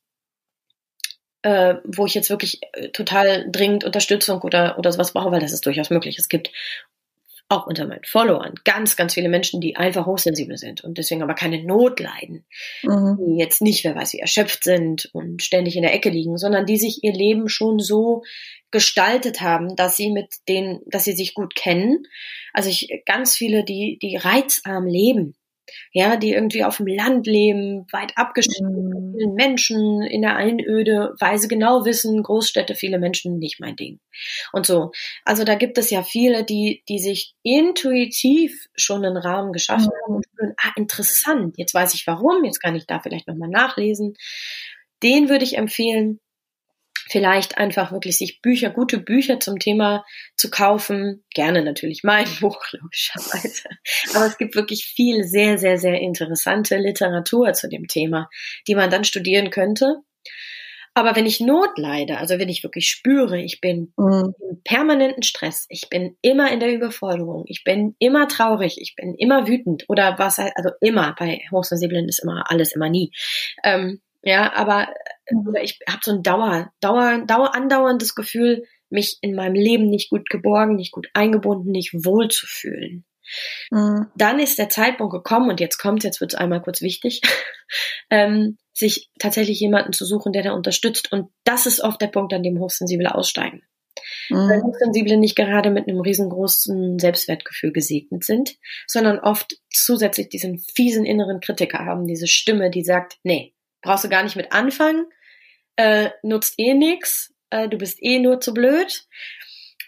[1.42, 5.52] äh, wo ich jetzt wirklich äh, total dringend Unterstützung oder, oder sowas brauche, weil das
[5.52, 6.18] ist durchaus möglich.
[6.18, 6.50] Es gibt
[7.48, 11.34] auch unter meinen Followern ganz, ganz viele Menschen, die einfach hochsensibel sind und deswegen aber
[11.34, 12.46] keine Not leiden,
[12.82, 13.18] mhm.
[13.18, 16.66] die jetzt nicht, wer weiß wie, erschöpft sind und ständig in der Ecke liegen, sondern
[16.66, 18.22] die sich ihr Leben schon so
[18.70, 22.04] gestaltet haben, dass sie mit denen, dass sie sich gut kennen.
[22.52, 25.36] Also ich ganz viele, die die reizarm leben,
[25.92, 29.14] ja, die irgendwie auf dem Land leben, weit abgeschieden von mhm.
[29.16, 34.00] vielen Menschen in der Einöde, weil sie genau wissen, Großstädte, viele Menschen, nicht mein Ding.
[34.52, 34.92] Und so.
[35.24, 40.04] Also da gibt es ja viele, die, die sich intuitiv schon einen Rahmen geschaffen mhm.
[40.04, 43.50] haben und spüren, ah, interessant, jetzt weiß ich warum, jetzt kann ich da vielleicht nochmal
[43.50, 44.14] nachlesen.
[45.02, 46.20] Den würde ich empfehlen,
[47.08, 50.04] vielleicht einfach wirklich sich Bücher, gute Bücher zum Thema
[50.36, 51.24] zu kaufen.
[51.34, 53.68] Gerne natürlich mein Buch, logischerweise.
[54.14, 58.28] Aber es gibt wirklich viel sehr, sehr, sehr interessante Literatur zu dem Thema,
[58.66, 60.02] die man dann studieren könnte.
[60.96, 64.32] Aber wenn ich Not leide, also wenn ich wirklich spüre, ich bin mhm.
[64.38, 69.16] im permanenten Stress, ich bin immer in der Überforderung, ich bin immer traurig, ich bin
[69.16, 73.10] immer wütend oder was, also immer, bei Hochsensiblen ist immer alles, immer nie.
[73.64, 74.88] Ähm, ja, aber
[75.30, 75.54] mhm.
[75.62, 80.28] ich habe so ein Dauer, Dauer, Dauer, andauerndes Gefühl, mich in meinem Leben nicht gut
[80.30, 83.04] geborgen, nicht gut eingebunden, nicht wohl zu fühlen.
[83.70, 84.06] Mhm.
[84.16, 87.20] Dann ist der Zeitpunkt gekommen und jetzt kommt, jetzt wird es einmal kurz wichtig,
[88.10, 91.12] ähm, sich tatsächlich jemanden zu suchen, der da unterstützt.
[91.12, 93.62] Und das ist oft der Punkt, an dem Hochsensible aussteigen.
[94.28, 94.48] Mhm.
[94.48, 98.56] Weil Hochsensible nicht gerade mit einem riesengroßen Selbstwertgefühl gesegnet sind,
[98.86, 103.53] sondern oft zusätzlich diesen fiesen inneren Kritiker haben, diese Stimme, die sagt, nee,
[103.84, 105.06] brauchst du gar nicht mit anfangen,
[105.76, 109.06] äh, nutzt eh nix, äh, du bist eh nur zu blöd.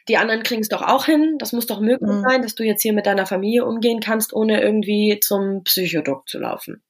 [0.09, 1.37] Die anderen kriegen es doch auch hin.
[1.39, 2.23] Das muss doch möglich mhm.
[2.23, 6.39] sein, dass du jetzt hier mit deiner Familie umgehen kannst, ohne irgendwie zum Psychodoc zu
[6.39, 6.85] laufen.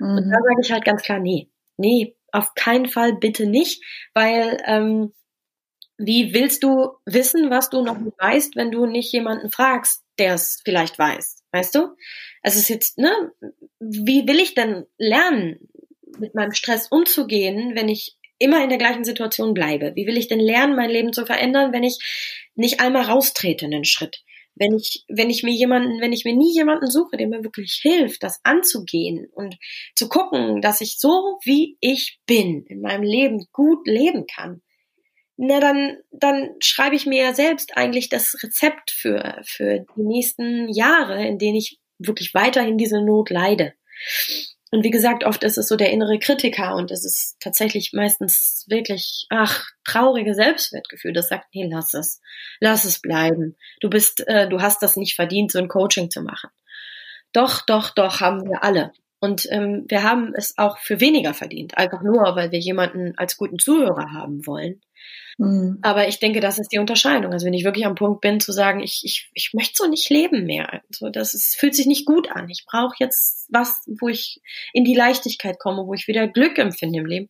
[0.00, 0.16] Mhm.
[0.16, 4.60] Und da sage ich halt ganz klar, nee, nee, auf keinen Fall bitte nicht, weil
[4.66, 5.12] ähm,
[5.98, 10.34] wie willst du wissen, was du noch nicht weißt, wenn du nicht jemanden fragst, der
[10.34, 11.96] es vielleicht weiß, weißt du?
[12.42, 13.10] Es ist jetzt, ne,
[13.80, 15.68] wie will ich denn lernen?
[16.18, 19.92] Mit meinem Stress umzugehen, wenn ich immer in der gleichen Situation bleibe?
[19.94, 21.98] Wie will ich denn lernen, mein Leben zu verändern, wenn ich
[22.54, 24.22] nicht einmal raustrete einen Schritt?
[24.54, 27.78] Wenn ich, wenn ich mir jemanden, wenn ich mir nie jemanden suche, der mir wirklich
[27.82, 29.56] hilft, das anzugehen und
[29.94, 34.62] zu gucken, dass ich so wie ich bin in meinem Leben gut leben kann,
[35.36, 40.72] na dann, dann schreibe ich mir ja selbst eigentlich das Rezept für, für die nächsten
[40.72, 43.74] Jahre, in denen ich wirklich weiterhin diese Not leide.
[44.76, 48.66] Und wie gesagt, oft ist es so der innere Kritiker und es ist tatsächlich meistens
[48.68, 52.20] wirklich, ach, traurige Selbstwertgefühl, das sagt, nee, lass es,
[52.60, 53.56] lass es bleiben.
[53.80, 56.50] Du bist, äh, du hast das nicht verdient, so ein Coaching zu machen.
[57.32, 58.92] Doch, doch, doch, haben wir alle.
[59.18, 63.38] Und ähm, wir haben es auch für weniger verdient, einfach nur, weil wir jemanden als
[63.38, 64.82] guten Zuhörer haben wollen.
[65.38, 65.78] Mhm.
[65.82, 67.32] Aber ich denke, das ist die Unterscheidung.
[67.32, 70.08] Also wenn ich wirklich am Punkt bin zu sagen, ich, ich, ich möchte so nicht
[70.08, 70.82] leben mehr.
[70.88, 72.48] Also das ist, fühlt sich nicht gut an.
[72.48, 74.40] Ich brauche jetzt was, wo ich
[74.72, 77.28] in die Leichtigkeit komme, wo ich wieder Glück empfinde im Leben.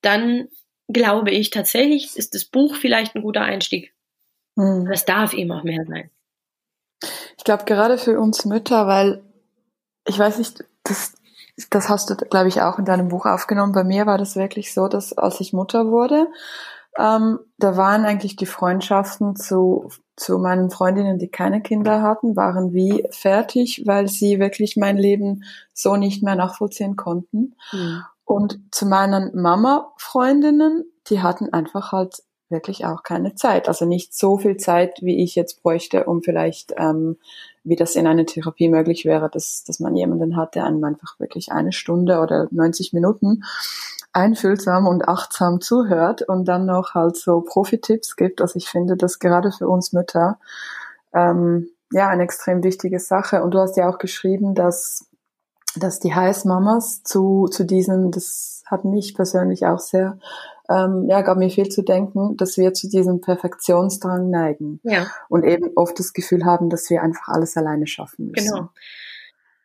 [0.00, 0.48] Dann
[0.88, 3.94] glaube ich tatsächlich, ist das Buch vielleicht ein guter Einstieg.
[4.56, 4.88] Mhm.
[4.90, 6.10] Das darf eben auch mehr sein.
[7.36, 9.22] Ich glaube, gerade für uns Mütter, weil
[10.06, 11.14] ich weiß nicht, das,
[11.70, 13.72] das hast du, glaube ich, auch in deinem Buch aufgenommen.
[13.72, 16.28] Bei mir war das wirklich so, dass als ich Mutter wurde,
[16.98, 22.72] ähm, da waren eigentlich die Freundschaften zu, zu meinen Freundinnen, die keine Kinder hatten, waren
[22.72, 27.54] wie fertig, weil sie wirklich mein Leben so nicht mehr nachvollziehen konnten.
[27.72, 28.02] Mhm.
[28.24, 33.68] Und zu meinen Mama-Freundinnen, die hatten einfach halt wirklich auch keine Zeit.
[33.68, 37.16] Also nicht so viel Zeit, wie ich jetzt bräuchte, um vielleicht, ähm,
[37.64, 41.18] wie das in einer Therapie möglich wäre, dass, dass man jemanden hat, der einem einfach
[41.20, 43.44] wirklich eine Stunde oder 90 Minuten
[44.12, 48.40] einfühlsam und achtsam zuhört und dann noch halt so Profi-Tipps gibt.
[48.40, 50.38] Also ich finde das gerade für uns Mütter
[51.12, 53.42] ähm, ja eine extrem wichtige Sache.
[53.42, 55.07] Und du hast ja auch geschrieben, dass
[55.78, 60.18] dass die Heißmamas zu zu diesen, das hat mich persönlich auch sehr
[60.70, 64.80] ähm, ja, gab mir viel zu denken, dass wir zu diesem Perfektionsdrang neigen.
[64.82, 65.06] Ja.
[65.28, 68.52] Und eben oft das Gefühl haben, dass wir einfach alles alleine schaffen müssen.
[68.52, 68.68] Genau.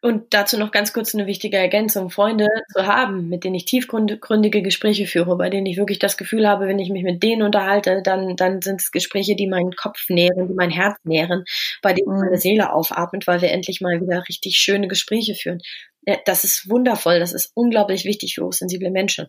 [0.01, 4.61] Und dazu noch ganz kurz eine wichtige Ergänzung, Freunde zu haben, mit denen ich tiefgründige
[4.61, 8.01] Gespräche führe, bei denen ich wirklich das Gefühl habe, wenn ich mich mit denen unterhalte,
[8.03, 11.45] dann, dann sind es Gespräche, die meinen Kopf nähren, die mein Herz nähren,
[11.81, 12.37] bei denen meine mhm.
[12.37, 15.61] Seele aufatmet, weil wir endlich mal wieder richtig schöne Gespräche führen.
[16.25, 19.27] Das ist wundervoll, das ist unglaublich wichtig für hochsensible Menschen.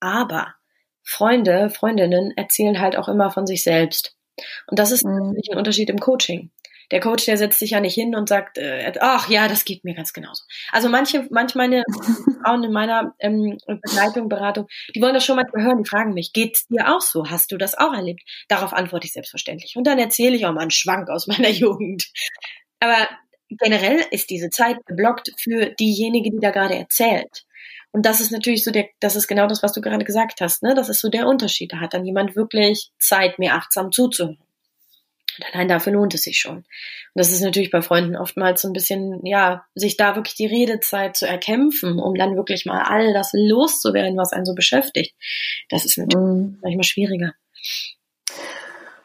[0.00, 0.54] Aber
[1.02, 4.16] Freunde, Freundinnen erzählen halt auch immer von sich selbst.
[4.66, 5.36] Und das ist mhm.
[5.36, 6.50] ein Unterschied im Coaching.
[6.90, 9.84] Der Coach, der setzt sich ja nicht hin und sagt, äh, ach ja, das geht
[9.84, 10.44] mir ganz genauso.
[10.70, 11.82] Also manche, manche meine
[12.44, 16.32] Frauen in meiner ähm, Begleitung, Beratung, die wollen das schon mal hören, die fragen mich,
[16.32, 17.30] geht's dir auch so?
[17.30, 18.22] Hast du das auch erlebt?
[18.48, 19.76] Darauf antworte ich selbstverständlich.
[19.76, 22.10] Und dann erzähle ich auch mal einen Schwank aus meiner Jugend.
[22.80, 23.08] Aber
[23.58, 27.44] generell ist diese Zeit geblockt für diejenige, die da gerade erzählt.
[27.92, 30.62] Und das ist natürlich so der, das ist genau das, was du gerade gesagt hast,
[30.62, 30.74] ne?
[30.74, 31.72] Das ist so der Unterschied.
[31.72, 34.38] Da hat dann jemand wirklich Zeit, mir achtsam zuzuhören.
[35.38, 36.56] Und allein dafür lohnt es sich schon.
[36.56, 36.66] Und
[37.14, 41.16] das ist natürlich bei Freunden oftmals so ein bisschen, ja, sich da wirklich die Redezeit
[41.16, 45.14] zu erkämpfen, um dann wirklich mal all das loszuwerden, was einen so beschäftigt.
[45.68, 46.58] Das ist natürlich mm.
[46.62, 47.34] manchmal schwieriger.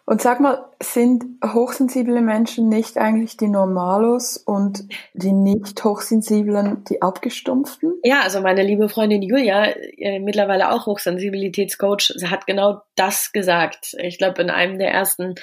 [0.09, 7.03] Und sag mal, sind hochsensible Menschen nicht eigentlich die Normalos und die nicht hochsensiblen die
[7.03, 7.93] Abgestumpften?
[8.03, 13.95] Ja, also meine liebe Freundin Julia, äh, mittlerweile auch Hochsensibilitätscoach, hat genau das gesagt.
[13.99, 15.35] Ich glaube, in einem der ersten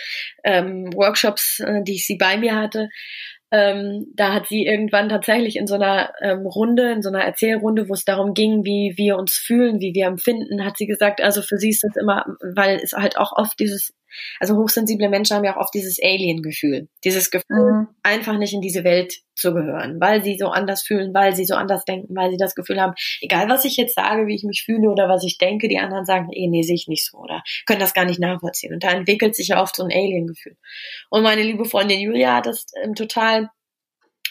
[0.43, 2.89] ähm, Workshops, äh, die ich sie bei mir hatte,
[3.53, 7.89] ähm, da hat sie irgendwann tatsächlich in so einer ähm, Runde, in so einer Erzählrunde,
[7.89, 11.41] wo es darum ging, wie wir uns fühlen, wie wir empfinden, hat sie gesagt, also
[11.41, 13.95] für sie ist das immer, weil es halt auch oft dieses
[14.41, 16.89] also hochsensible Menschen haben ja auch oft dieses Alien-Gefühl.
[17.05, 17.89] Dieses Gefühl, mhm.
[18.03, 21.55] einfach nicht in diese Welt zu gehören, weil sie so anders fühlen, weil sie so
[21.55, 24.63] anders denken, weil sie das Gefühl haben, egal was ich jetzt sage, wie ich mich
[24.65, 27.43] fühle oder was ich denke, die anderen sagen, eh, nee, sehe ich nicht so oder
[27.67, 28.73] können das gar nicht nachvollziehen.
[28.73, 30.57] Und da entwickelt sich ja oft so ein Alien-Gefühl.
[31.11, 33.51] Und meine liebe Freundin Julia hat das ähm, total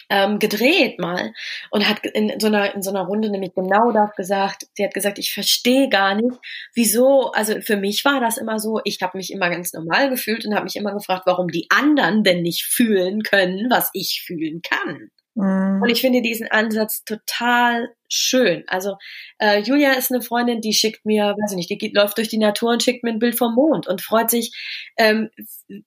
[0.10, 1.34] ähm, gedreht mal
[1.72, 4.68] und hat in so einer in so einer Runde nämlich genau das gesagt.
[4.74, 6.38] Sie hat gesagt, ich verstehe gar nicht,
[6.74, 7.32] wieso.
[7.32, 8.80] Also für mich war das immer so.
[8.84, 12.24] Ich habe mich immer ganz normal gefühlt und habe mich immer gefragt, warum die anderen
[12.24, 15.10] denn nicht fühlen können, was ich fühlen kann.
[15.36, 15.82] Mhm.
[15.82, 18.63] Und ich finde diesen Ansatz total schön.
[18.67, 18.95] Also
[19.38, 22.30] äh, Julia ist eine Freundin, die schickt mir, weiß ich nicht, die geht, läuft durch
[22.30, 24.54] die Natur und schickt mir ein Bild vom Mond und freut sich
[24.98, 25.30] ähm,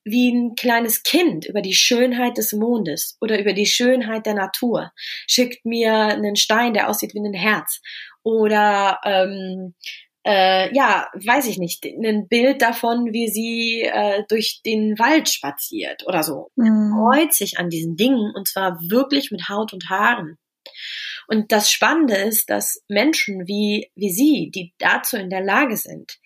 [0.05, 4.93] wie ein kleines Kind über die Schönheit des Mondes oder über die Schönheit der Natur.
[5.27, 7.81] Schickt mir einen Stein, der aussieht wie ein Herz
[8.23, 9.75] oder ähm,
[10.29, 16.07] äh, ja, weiß ich nicht, ein Bild davon, wie sie äh, durch den Wald spaziert
[16.07, 16.51] oder so.
[16.57, 16.93] Mhm.
[16.93, 20.37] Freut sich an diesen Dingen und zwar wirklich mit Haut und Haaren.
[21.29, 26.19] Und das Spannende ist, dass Menschen wie, wie sie, die dazu in der Lage sind,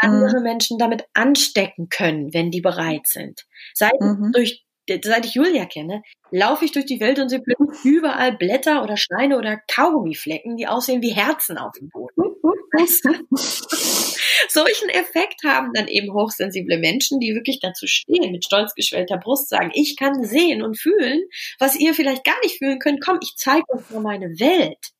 [0.00, 0.42] andere mhm.
[0.42, 3.44] Menschen damit anstecken können, wenn die bereit sind.
[3.74, 4.32] Sei mhm.
[4.32, 7.42] durch seit ich Julia kenne, laufe ich durch die Welt und sehe
[7.84, 12.34] überall Blätter oder Steine oder Kaugummiflecken, die aussehen wie Herzen auf dem Boden.
[12.76, 13.12] Weißt du?
[14.48, 19.48] Solchen Effekt haben dann eben hochsensible Menschen, die wirklich dazu stehen, mit stolz geschwellter Brust
[19.48, 21.22] sagen, ich kann sehen und fühlen,
[21.58, 23.00] was ihr vielleicht gar nicht fühlen könnt.
[23.00, 24.90] Komm, ich zeige euch nur meine Welt.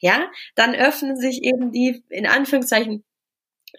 [0.00, 3.04] Ja, dann öffnen sich eben die, in Anführungszeichen,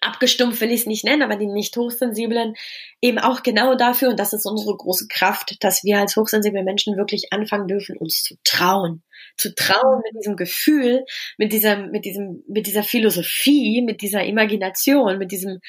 [0.01, 2.55] abgestumpft will ich es nicht nennen, aber die nicht hochsensiblen
[3.01, 6.97] eben auch genau dafür, und das ist unsere große Kraft, dass wir als hochsensible Menschen
[6.97, 9.03] wirklich anfangen dürfen, uns zu trauen.
[9.37, 11.05] Zu trauen mit diesem Gefühl,
[11.37, 15.59] mit dieser, mit diesem, mit dieser Philosophie, mit dieser Imagination, mit diesem,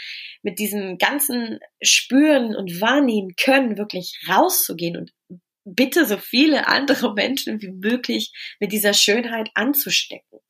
[0.43, 5.13] mit diesem ganzen Spüren und Wahrnehmen können, wirklich rauszugehen und
[5.65, 10.41] bitte so viele andere Menschen wie möglich mit dieser Schönheit anzustecken.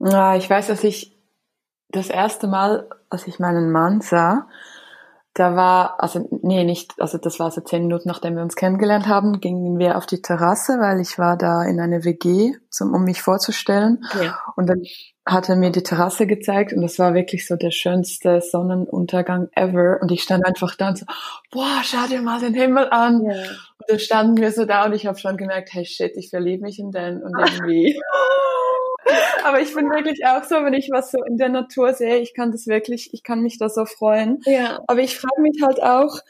[0.00, 1.12] Ja, ich weiß, dass ich
[1.92, 4.46] das erste Mal, als ich meinen Mann sah,
[5.34, 9.06] da war, also nee, nicht, also das war so zehn Minuten, nachdem wir uns kennengelernt
[9.06, 13.04] haben, gingen wir auf die Terrasse, weil ich war da in eine WG, zum, um
[13.04, 14.04] mich vorzustellen.
[14.20, 14.40] Ja.
[14.56, 14.82] Und dann
[15.24, 19.98] hat er mir die Terrasse gezeigt und das war wirklich so der schönste Sonnenuntergang ever.
[20.02, 21.06] Und ich stand einfach da und so,
[21.52, 23.24] boah, schau dir mal den Himmel an.
[23.24, 23.32] Ja.
[23.32, 26.64] Und dann standen wir so da und ich habe schon gemerkt, hey shit, ich verliebe
[26.64, 28.00] mich in den und irgendwie.
[29.44, 32.34] Aber ich bin wirklich auch so, wenn ich was so in der Natur sehe, ich
[32.34, 34.40] kann das wirklich, ich kann mich da so freuen.
[34.44, 34.80] Ja.
[34.86, 36.20] Aber ich frage mich halt auch,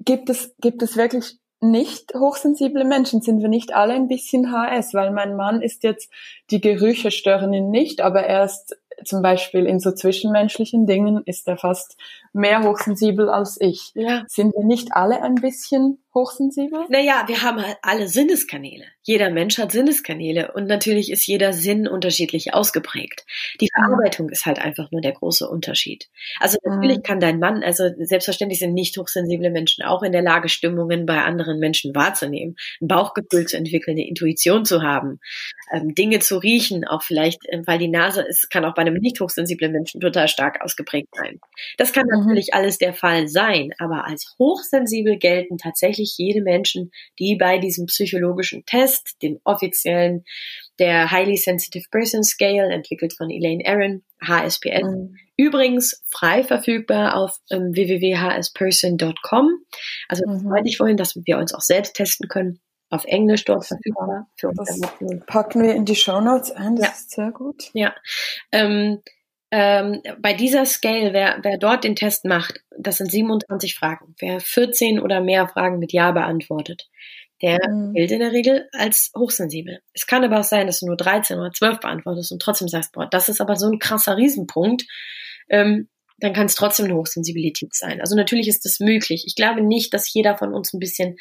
[0.00, 3.22] gibt es, gibt es wirklich nicht hochsensible Menschen?
[3.22, 4.94] Sind wir nicht alle ein bisschen HS?
[4.94, 6.10] Weil mein Mann ist jetzt,
[6.50, 11.48] die Gerüche stören ihn nicht, aber er ist zum Beispiel in so zwischenmenschlichen Dingen ist
[11.48, 11.96] er fast
[12.32, 13.92] mehr hochsensibel als ich.
[13.94, 14.24] Ja.
[14.28, 16.84] Sind wir nicht alle ein bisschen hochsensibel?
[16.88, 18.84] Naja, wir haben halt alle Sinneskanäle.
[19.04, 23.26] Jeder Mensch hat Sinneskanäle und natürlich ist jeder Sinn unterschiedlich ausgeprägt.
[23.60, 26.08] Die Verarbeitung ist halt einfach nur der große Unterschied.
[26.38, 27.02] Also natürlich mhm.
[27.02, 31.22] kann dein Mann, also selbstverständlich sind nicht hochsensible Menschen auch in der Lage, Stimmungen bei
[31.22, 35.18] anderen Menschen wahrzunehmen, ein Bauchgefühl zu entwickeln, eine Intuition zu haben,
[35.72, 38.94] ähm, Dinge zu riechen, auch vielleicht, äh, weil die Nase ist, kann auch bei einem
[38.94, 41.40] nicht hochsensiblen Menschen total stark ausgeprägt sein.
[41.76, 42.20] Das kann mhm.
[42.20, 47.86] natürlich alles der Fall sein, aber als hochsensibel gelten tatsächlich jede Menschen, die bei diesem
[47.86, 50.24] psychologischen Test, dem offiziellen,
[50.78, 55.16] der Highly Sensitive Person Scale, entwickelt von Elaine Aaron, HSPS, mhm.
[55.36, 59.50] übrigens frei verfügbar auf ähm, www.hsperson.com.
[60.08, 60.48] Also mhm.
[60.48, 62.60] meinte ich vorhin, dass wir uns auch selbst testen können
[62.92, 64.28] auf Englisch dort verfügbar.
[64.36, 64.90] Für uns das
[65.26, 66.92] packen wir in die Show Notes ein, das ja.
[66.92, 67.70] ist sehr gut.
[67.72, 67.94] Ja.
[68.52, 69.02] Ähm,
[69.54, 74.14] ähm, bei dieser Scale, wer, wer dort den Test macht, das sind 27 Fragen.
[74.18, 76.88] Wer 14 oder mehr Fragen mit Ja beantwortet,
[77.42, 77.92] der mhm.
[77.92, 79.80] gilt in der Regel als hochsensibel.
[79.92, 82.92] Es kann aber auch sein, dass du nur 13 oder 12 beantwortest und trotzdem sagst,
[82.92, 84.84] boah, das ist aber so ein krasser Riesenpunkt.
[85.50, 88.00] Ähm, dann kann es trotzdem eine Hochsensibilität sein.
[88.00, 89.24] Also natürlich ist das möglich.
[89.26, 91.16] Ich glaube nicht, dass jeder von uns ein bisschen,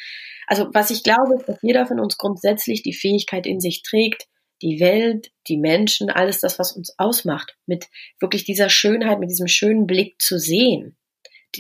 [0.48, 4.28] also was ich glaube, ist, dass jeder von uns grundsätzlich die Fähigkeit in sich trägt,
[4.62, 7.88] die Welt, die Menschen, alles das, was uns ausmacht, mit
[8.20, 10.96] wirklich dieser Schönheit, mit diesem schönen Blick zu sehen.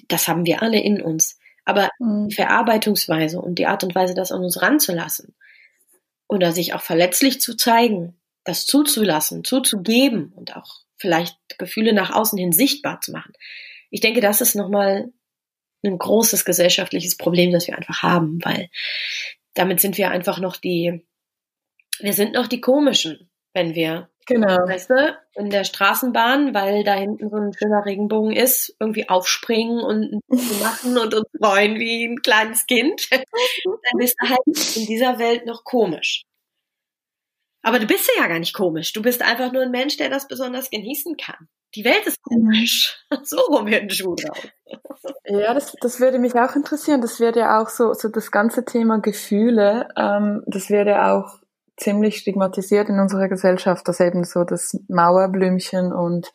[0.07, 1.37] Das haben wir alle in uns.
[1.65, 2.29] Aber mhm.
[2.29, 5.35] die Verarbeitungsweise und die Art und Weise, das an uns ranzulassen
[6.27, 12.37] oder sich auch verletzlich zu zeigen, das zuzulassen, zuzugeben und auch vielleicht Gefühle nach außen
[12.37, 13.33] hin sichtbar zu machen.
[13.89, 15.11] Ich denke, das ist nochmal
[15.83, 18.69] ein großes gesellschaftliches Problem, das wir einfach haben, weil
[19.53, 21.05] damit sind wir einfach noch die,
[22.01, 24.57] wir sind noch die komischen, wenn wir, genau.
[24.67, 29.79] weißt du, in der Straßenbahn, weil da hinten so ein schöner Regenbogen ist, irgendwie aufspringen
[29.79, 30.21] und
[30.61, 35.45] machen und uns freuen wie ein kleines Kind, dann bist du halt in dieser Welt
[35.45, 36.23] noch komisch.
[37.63, 38.91] Aber du bist ja gar nicht komisch.
[38.93, 41.47] Du bist einfach nur ein Mensch, der das besonders genießen kann.
[41.75, 42.97] Die Welt ist komisch.
[43.23, 44.47] So rum wird ein Schuh drauf.
[45.25, 47.01] Ja, das, das würde mich auch interessieren.
[47.01, 49.89] Das wäre ja auch so, so das ganze Thema Gefühle.
[49.95, 51.40] Ähm, das wäre ja auch
[51.81, 56.31] ziemlich stigmatisiert in unserer Gesellschaft, dass eben so das Mauerblümchen und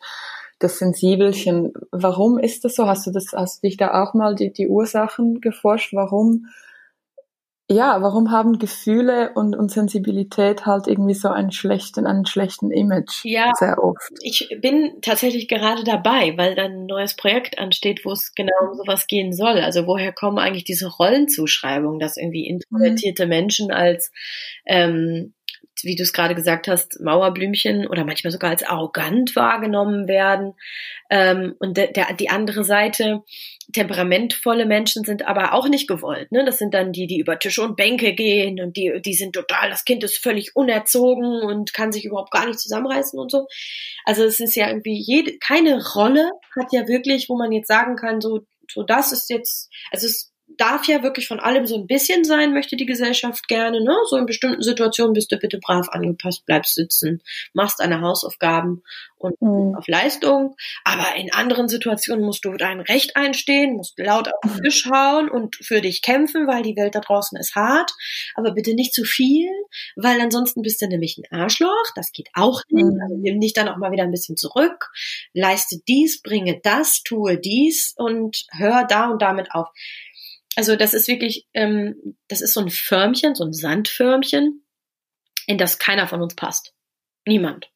[0.59, 1.73] das Sensibelchen.
[1.91, 2.87] Warum ist das so?
[2.87, 5.93] Hast du das, hast du dich da auch mal die, die Ursachen geforscht?
[5.93, 6.47] Warum
[7.69, 13.25] ja, warum haben Gefühle und, und Sensibilität halt irgendwie so einen schlechten, einen schlechten Image?
[13.25, 14.09] Ja, sehr oft.
[14.21, 18.77] Ich bin tatsächlich gerade dabei, weil dann ein neues Projekt ansteht, wo es genau um
[18.77, 19.59] sowas gehen soll.
[19.59, 23.29] Also woher kommen eigentlich diese Rollenzuschreibungen, dass irgendwie introvertierte mhm.
[23.29, 24.13] Menschen als
[24.65, 25.33] ähm,
[25.83, 30.53] wie du es gerade gesagt hast, Mauerblümchen oder manchmal sogar als arrogant wahrgenommen werden.
[31.09, 33.23] Ähm, und der, der, die andere Seite,
[33.73, 36.31] temperamentvolle Menschen sind aber auch nicht gewollt.
[36.31, 36.45] Ne?
[36.45, 39.69] Das sind dann die, die über Tische und Bänke gehen und die, die sind total,
[39.69, 43.47] das Kind ist völlig unerzogen und kann sich überhaupt gar nicht zusammenreißen und so.
[44.05, 47.95] Also es ist ja irgendwie jede, keine Rolle hat ja wirklich, wo man jetzt sagen
[47.95, 51.87] kann, so, so das ist jetzt, also es darf ja wirklich von allem so ein
[51.87, 53.83] bisschen sein, möchte die Gesellschaft gerne.
[53.83, 53.95] Ne?
[54.09, 57.21] So in bestimmten Situationen bist du bitte brav angepasst, bleibst sitzen,
[57.53, 58.83] machst deine Hausaufgaben
[59.17, 59.75] und mhm.
[59.75, 60.55] auf Leistung.
[60.83, 65.29] Aber in anderen Situationen musst du dein Recht einstehen, musst laut auf den Tisch hauen
[65.29, 67.91] und für dich kämpfen, weil die Welt da draußen ist hart.
[68.35, 69.49] Aber bitte nicht zu viel,
[69.95, 71.71] weil ansonsten bist du nämlich ein Arschloch.
[71.95, 72.85] Das geht auch nicht.
[72.85, 73.01] Mhm.
[73.01, 74.91] Also nimm dich dann auch mal wieder ein bisschen zurück.
[75.33, 79.67] Leiste dies, bringe das, tue dies und hör da und damit auf.
[80.57, 84.65] Also das ist wirklich, ähm, das ist so ein Förmchen, so ein Sandförmchen,
[85.45, 86.73] in das keiner von uns passt.
[87.27, 87.69] Niemand.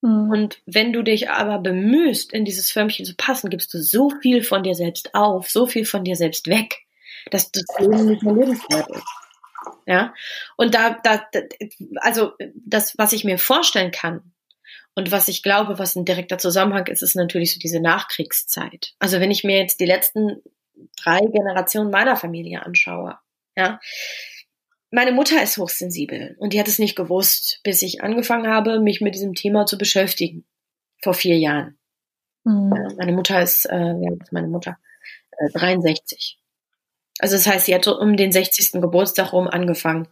[0.00, 0.30] Mhm.
[0.30, 4.42] Und wenn du dich aber bemühst, in dieses Förmchen zu passen, gibst du so viel
[4.42, 6.78] von dir selbst auf, so viel von dir selbst weg,
[7.30, 9.06] dass das Leben nicht mehr lebenswert ist.
[9.86, 10.14] Ja.
[10.56, 11.22] Und da, da,
[11.96, 14.32] also das, was ich mir vorstellen kann,
[14.94, 18.94] und was ich glaube, was ein direkter Zusammenhang ist, ist natürlich so diese Nachkriegszeit.
[18.98, 20.42] Also wenn ich mir jetzt die letzten
[21.02, 23.18] drei Generationen meiner Familie anschaue,
[23.56, 23.80] ja,
[24.90, 29.00] meine Mutter ist hochsensibel und die hat es nicht gewusst, bis ich angefangen habe, mich
[29.00, 30.46] mit diesem Thema zu beschäftigen.
[31.02, 31.78] Vor vier Jahren.
[32.44, 32.94] Mhm.
[32.96, 34.78] Meine Mutter ist, äh, ja, meine Mutter,
[35.32, 36.38] äh, 63.
[37.20, 38.80] Also das heißt, sie hat so um den 60.
[38.80, 40.08] Geburtstag rum angefangen,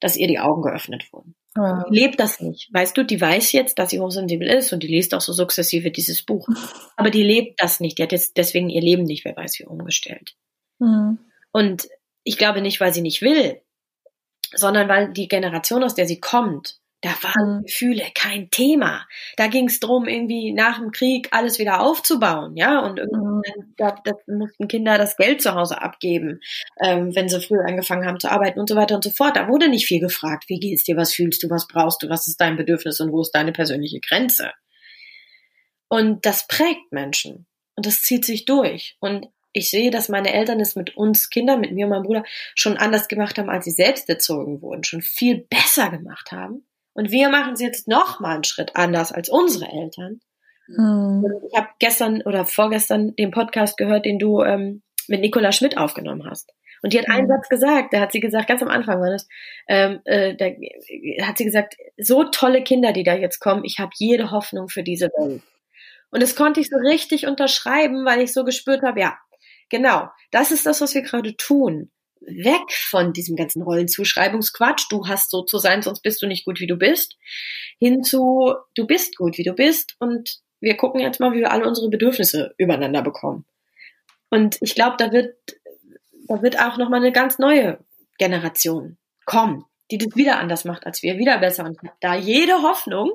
[0.00, 1.34] dass ihr die Augen geöffnet wurden.
[1.56, 1.84] Ja.
[1.88, 2.72] Die lebt das nicht.
[2.72, 5.90] Weißt du, die weiß jetzt, dass sie hochsensibel ist und die liest auch so sukzessive
[5.90, 6.48] dieses Buch.
[6.96, 7.98] Aber die lebt das nicht.
[7.98, 10.36] Die hat jetzt deswegen ihr Leben nicht, wer weiß wie, umgestellt.
[10.78, 11.18] Mhm.
[11.52, 11.88] Und
[12.22, 13.60] ich glaube nicht, weil sie nicht will,
[14.52, 17.62] sondern weil die Generation, aus der sie kommt, da waren mhm.
[17.62, 19.06] Gefühle kein Thema.
[19.36, 22.80] Da ging es darum, irgendwie nach dem Krieg alles wieder aufzubauen, ja.
[22.80, 23.74] Und irgendwann mhm.
[23.76, 26.40] da, da mussten Kinder das Geld zu Hause abgeben,
[26.82, 29.36] ähm, wenn sie früh angefangen haben zu arbeiten und so weiter und so fort.
[29.36, 30.44] Da wurde nicht viel gefragt.
[30.48, 30.96] Wie geht's dir?
[30.96, 31.50] Was fühlst du?
[31.50, 32.08] Was brauchst du?
[32.08, 34.52] Was ist dein Bedürfnis und wo ist deine persönliche Grenze?
[35.88, 37.46] Und das prägt Menschen.
[37.76, 38.96] Und das zieht sich durch.
[39.00, 42.24] Und ich sehe, dass meine Eltern es mit uns Kindern, mit mir und meinem Bruder,
[42.54, 46.64] schon anders gemacht haben, als sie selbst erzogen wurden, schon viel besser gemacht haben.
[47.00, 50.20] Und wir machen es jetzt noch mal einen Schritt anders als unsere Eltern.
[50.68, 51.24] Mhm.
[51.50, 56.28] Ich habe gestern oder vorgestern den Podcast gehört, den du ähm, mit Nicola Schmidt aufgenommen
[56.28, 56.52] hast.
[56.82, 57.28] Und die hat einen hm.
[57.28, 59.26] Satz gesagt, da hat sie gesagt, ganz am Anfang war das,
[59.66, 63.92] ähm, äh, da hat sie gesagt, so tolle Kinder, die da jetzt kommen, ich habe
[63.94, 65.40] jede Hoffnung für diese Welt.
[66.10, 69.16] Und das konnte ich so richtig unterschreiben, weil ich so gespürt habe, ja,
[69.70, 71.90] genau, das ist das, was wir gerade tun
[72.20, 76.60] weg von diesem ganzen Rollenzuschreibungsquatsch, du hast so zu sein, sonst bist du nicht gut,
[76.60, 77.16] wie du bist,
[77.78, 81.50] hin zu, du bist gut, wie du bist und wir gucken jetzt mal, wie wir
[81.50, 83.46] alle unsere Bedürfnisse übereinander bekommen.
[84.28, 85.34] Und ich glaube, da wird,
[86.28, 87.78] da wird auch nochmal eine ganz neue
[88.18, 91.64] Generation kommen, die das wieder anders macht als wir, wieder besser.
[91.64, 93.10] Und da jede Hoffnung,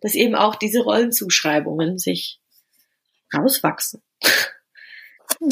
[0.00, 2.40] dass eben auch diese Rollenzuschreibungen sich
[3.36, 4.02] rauswachsen.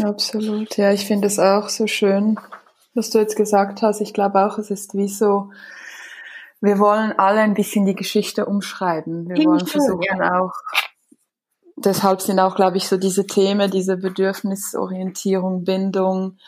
[0.03, 2.39] Absolut, ja, ich finde es auch so schön,
[2.97, 4.01] was du jetzt gesagt hast.
[4.01, 5.51] Ich glaube auch, es ist wie so,
[6.61, 9.28] wir wollen alle ein bisschen die Geschichte umschreiben.
[9.28, 10.40] Wir wollen versuchen ja.
[10.40, 10.53] auch,
[11.76, 16.38] deshalb sind auch, glaube ich, so diese Themen, diese Bedürfnisorientierung, Bindung,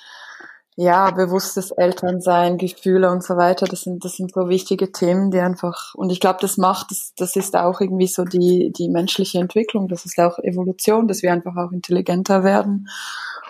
[0.80, 5.40] ja, bewusstes Elternsein, Gefühle und so weiter, das sind, das sind so wichtige Themen, die
[5.40, 9.40] einfach, und ich glaube, das macht, das, das ist auch irgendwie so die, die menschliche
[9.40, 12.88] Entwicklung, das ist auch Evolution, dass wir einfach auch intelligenter werden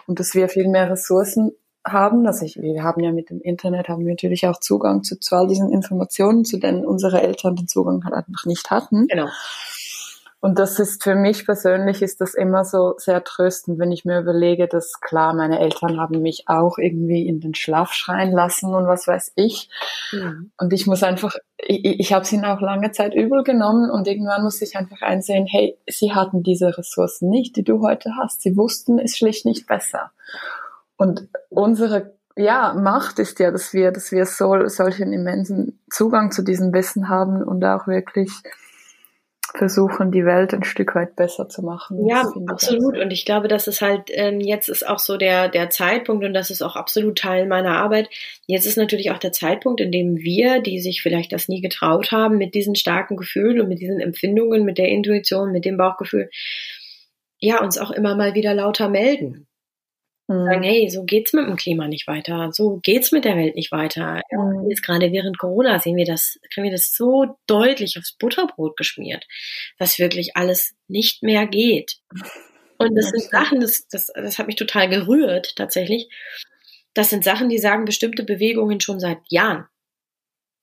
[0.07, 1.53] und dass wir viel mehr Ressourcen
[1.87, 2.27] haben.
[2.27, 5.37] Also ich, wir haben ja mit dem Internet haben wir natürlich auch Zugang zu, zu
[5.37, 9.07] all diesen Informationen, zu denen unsere Eltern den Zugang halt einfach nicht hatten.
[9.09, 9.29] Genau.
[10.41, 14.21] Und das ist für mich persönlich ist das immer so sehr tröstend, wenn ich mir
[14.21, 18.87] überlege, dass klar, meine Eltern haben mich auch irgendwie in den Schlaf schreien lassen und
[18.87, 19.69] was weiß ich.
[20.13, 20.53] Mhm.
[20.57, 24.07] Und ich muss einfach, ich, ich habe es ihnen auch lange Zeit übel genommen und
[24.07, 28.43] irgendwann muss ich einfach einsehen, hey, sie hatten diese Ressourcen nicht, die du heute hast.
[28.43, 30.13] Sie wussten es schlicht nicht besser.
[30.99, 36.43] Und unsere ja, Macht ist ja, dass wir, dass wir so, solchen immensen Zugang zu
[36.43, 38.31] diesem Wissen haben und auch wirklich
[39.57, 42.07] versuchen, die Welt ein Stück weit besser zu machen.
[42.07, 42.97] Ja, absolut.
[42.97, 46.33] Und ich glaube, dass es halt, ähm, jetzt ist auch so der, der Zeitpunkt und
[46.33, 48.09] das ist auch absolut Teil meiner Arbeit.
[48.47, 52.13] Jetzt ist natürlich auch der Zeitpunkt, in dem wir, die sich vielleicht das nie getraut
[52.13, 56.31] haben, mit diesen starken Gefühlen und mit diesen Empfindungen, mit der Intuition, mit dem Bauchgefühl,
[57.41, 59.48] ja, uns auch immer mal wieder lauter melden.
[60.29, 60.45] Mhm.
[60.45, 63.73] Sagen, hey, so geht's mit dem Klima nicht weiter, so geht's mit der Welt nicht
[63.73, 64.21] weiter.
[64.31, 64.69] Mhm.
[64.69, 69.27] Jetzt gerade während Corona sehen wir das, kriegen wir das so deutlich aufs Butterbrot geschmiert,
[69.79, 71.97] was wirklich alles nicht mehr geht.
[72.77, 76.09] Und das sind Sachen, das, das, das hat mich total gerührt, tatsächlich.
[76.95, 79.67] Das sind Sachen, die sagen bestimmte Bewegungen schon seit Jahren.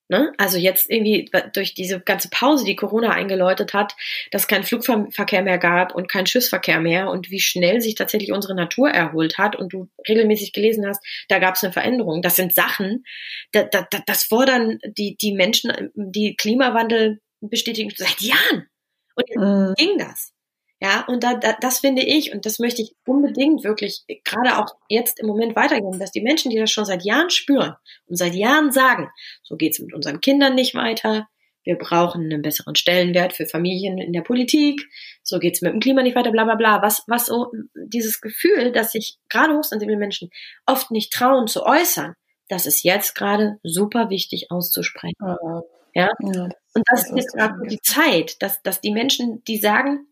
[0.08, 0.34] Ne?
[0.38, 3.96] Also jetzt irgendwie durch diese ganze Pause, die Corona eingeläutet hat,
[4.30, 8.54] dass kein Flugverkehr mehr gab und kein Schiffsverkehr mehr und wie schnell sich tatsächlich unsere
[8.54, 12.22] Natur erholt hat und du regelmäßig gelesen hast, da gab es eine Veränderung.
[12.22, 13.04] Das sind Sachen,
[13.52, 18.68] da, da, das fordern die, die Menschen, die Klimawandel bestätigen seit Jahren.
[19.16, 19.74] Und jetzt mhm.
[19.76, 20.35] ging das.
[20.82, 24.76] Ja, und da, da, das finde ich, und das möchte ich unbedingt wirklich gerade auch
[24.90, 27.76] jetzt im Moment weitergeben, dass die Menschen, die das schon seit Jahren spüren
[28.08, 29.10] und seit Jahren sagen,
[29.42, 31.28] so geht's mit unseren Kindern nicht weiter,
[31.66, 34.88] wir brauchen einen besseren Stellenwert für Familien in der Politik,
[35.24, 36.82] so geht's mit dem Klima nicht weiter, bla bla bla.
[36.82, 40.30] Was, was so dieses Gefühl, dass sich gerade hochsensible Menschen
[40.66, 42.14] oft nicht trauen zu äußern,
[42.50, 45.16] das ist jetzt gerade super wichtig auszusprechen.
[45.20, 45.66] Ja.
[45.96, 46.10] ja.
[46.20, 50.08] Und das, das ist gerade die Zeit, dass, dass die Menschen, die sagen,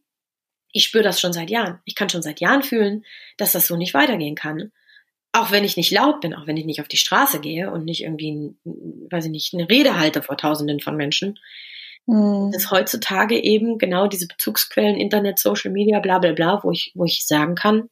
[0.73, 1.79] ich spüre das schon seit Jahren.
[1.85, 3.05] Ich kann schon seit Jahren fühlen,
[3.37, 4.71] dass das so nicht weitergehen kann.
[5.31, 7.85] Auch wenn ich nicht laut bin, auch wenn ich nicht auf die Straße gehe und
[7.85, 11.39] nicht irgendwie, weiß ich nicht, eine Rede halte vor Tausenden von Menschen,
[12.07, 12.51] mhm.
[12.55, 17.05] ist heutzutage eben genau diese Bezugsquellen, Internet, Social Media, bla bla bla, wo ich, wo
[17.05, 17.89] ich sagen kann,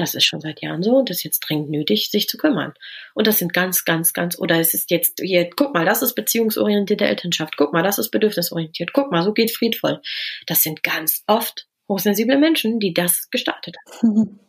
[0.00, 2.74] das ist schon seit Jahren so und das ist jetzt dringend nötig, sich zu kümmern.
[3.14, 6.14] Und das sind ganz, ganz, ganz, oder es ist jetzt hier, guck mal, das ist
[6.14, 10.00] beziehungsorientierte Elternschaft, guck mal, das ist bedürfnisorientiert, guck mal, so geht friedvoll.
[10.46, 14.40] Das sind ganz oft hochsensible Menschen, die das gestartet haben.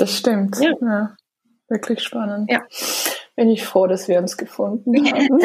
[0.00, 0.56] Das stimmt.
[0.60, 0.74] Ja.
[0.80, 1.16] ja.
[1.66, 2.48] Wirklich spannend.
[2.48, 2.62] Ja.
[3.34, 5.40] Bin ich froh, dass wir uns gefunden haben.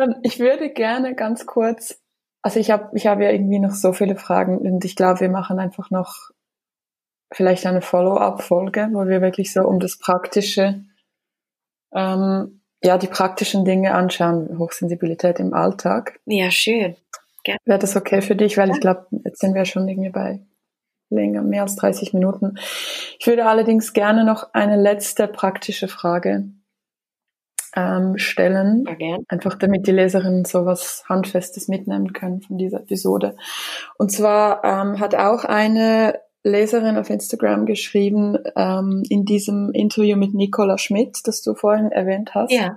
[0.00, 2.00] Ähm, ich würde gerne ganz kurz,
[2.42, 5.28] also ich habe ich hab ja irgendwie noch so viele Fragen und ich glaube, wir
[5.28, 6.30] machen einfach noch
[7.32, 10.84] vielleicht eine Follow-up-Folge, wo wir wirklich so um das Praktische,
[11.94, 16.20] ähm, ja, die praktischen Dinge anschauen, Hochsensibilität im Alltag.
[16.26, 16.96] Ja, schön.
[17.64, 18.56] Wäre das okay für dich?
[18.56, 18.74] Weil ja.
[18.74, 20.40] ich glaube, jetzt sind wir schon irgendwie bei
[21.10, 22.56] länger, mehr als 30 Minuten.
[23.18, 26.44] Ich würde allerdings gerne noch eine letzte praktische Frage
[27.76, 28.84] ähm, stellen.
[28.98, 33.36] Ja, einfach damit die Leserinnen so was Handfestes mitnehmen können von dieser Episode.
[33.98, 40.34] Und zwar ähm, hat auch eine Leserin auf Instagram geschrieben, ähm, in diesem Interview mit
[40.34, 42.76] Nicola Schmidt, das du vorhin erwähnt hast, ja.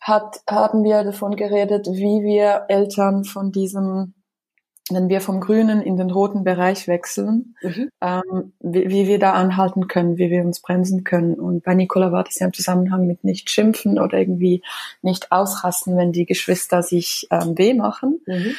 [0.00, 4.14] hat, haben wir davon geredet, wie wir Eltern von diesem
[4.90, 7.88] wenn wir vom grünen in den roten Bereich wechseln, mhm.
[8.00, 11.34] ähm, wie, wie, wir da anhalten können, wie wir uns bremsen können.
[11.34, 14.62] Und bei Nicola war das ja im Zusammenhang mit nicht schimpfen oder irgendwie
[15.02, 18.20] nicht ausrasten, wenn die Geschwister sich ähm, weh machen.
[18.26, 18.54] Mhm.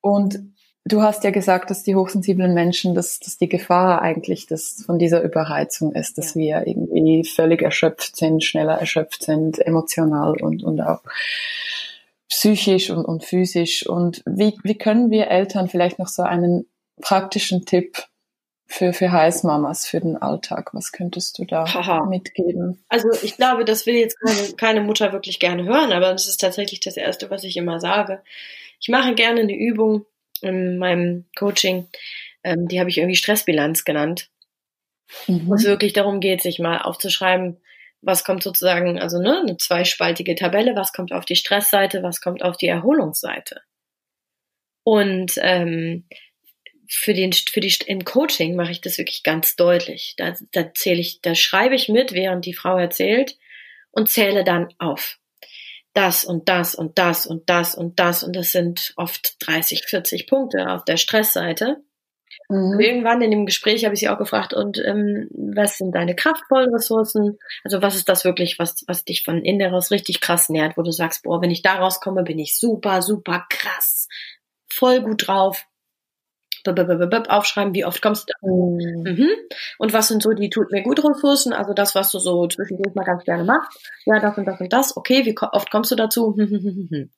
[0.00, 0.53] Und
[0.84, 4.98] du hast ja gesagt, dass die hochsensiblen Menschen, dass, dass die Gefahr eigentlich das von
[4.98, 6.40] dieser Überreizung ist, dass ja.
[6.40, 11.02] wir irgendwie völlig erschöpft sind, schneller erschöpft sind, emotional und, und auch
[12.28, 13.86] psychisch und, und physisch.
[13.86, 16.66] Und wie, wie können wir Eltern vielleicht noch so einen
[17.00, 18.04] praktischen Tipp
[18.66, 20.74] für, für Heißmamas, für den Alltag?
[20.74, 22.04] Was könntest du da Haha.
[22.04, 22.84] mitgeben?
[22.88, 26.40] Also ich glaube, das will jetzt keine, keine Mutter wirklich gerne hören, aber das ist
[26.40, 28.20] tatsächlich das Erste, was ich immer sage.
[28.80, 30.04] Ich mache gerne eine Übung
[30.44, 31.88] in meinem Coaching,
[32.42, 34.30] ähm, die habe ich irgendwie Stressbilanz genannt.
[35.26, 35.46] Mhm.
[35.46, 37.58] Wo es wirklich darum geht, sich mal aufzuschreiben,
[38.00, 42.42] was kommt sozusagen, also ne, eine zweispaltige Tabelle, was kommt auf die Stressseite, was kommt
[42.42, 43.62] auf die Erholungsseite.
[44.82, 46.06] Und ähm,
[46.88, 50.14] für den für die im Coaching mache ich das wirklich ganz deutlich.
[50.16, 53.38] Da, da zähle ich, da schreibe ich mit, während die Frau erzählt
[53.90, 55.18] und zähle dann auf.
[55.94, 60.26] Das und das und das und das und das und das sind oft 30, 40
[60.26, 61.82] Punkte auf der Stressseite.
[62.48, 62.78] Mhm.
[62.78, 66.74] Irgendwann in dem Gespräch habe ich sie auch gefragt, und ähm, was sind deine kraftvollen
[66.74, 67.38] Ressourcen?
[67.62, 70.82] Also was ist das wirklich, was, was dich von innen heraus richtig krass nährt, wo
[70.82, 74.08] du sagst, boah, wenn ich da rauskomme, bin ich super, super krass,
[74.68, 75.64] voll gut drauf.
[77.30, 78.76] Aufschreiben, wie oft kommst du?
[78.76, 79.02] Mhm.
[79.02, 79.30] Mhm.
[79.78, 81.52] Und was sind so die tut mir gut Ressourcen?
[81.52, 83.78] Also das, was du so zwischendurch mal ganz gerne machst.
[84.06, 84.96] Ja, das und das und das.
[84.96, 86.26] Okay, wie oft kommst du dazu?
[86.36, 87.10] und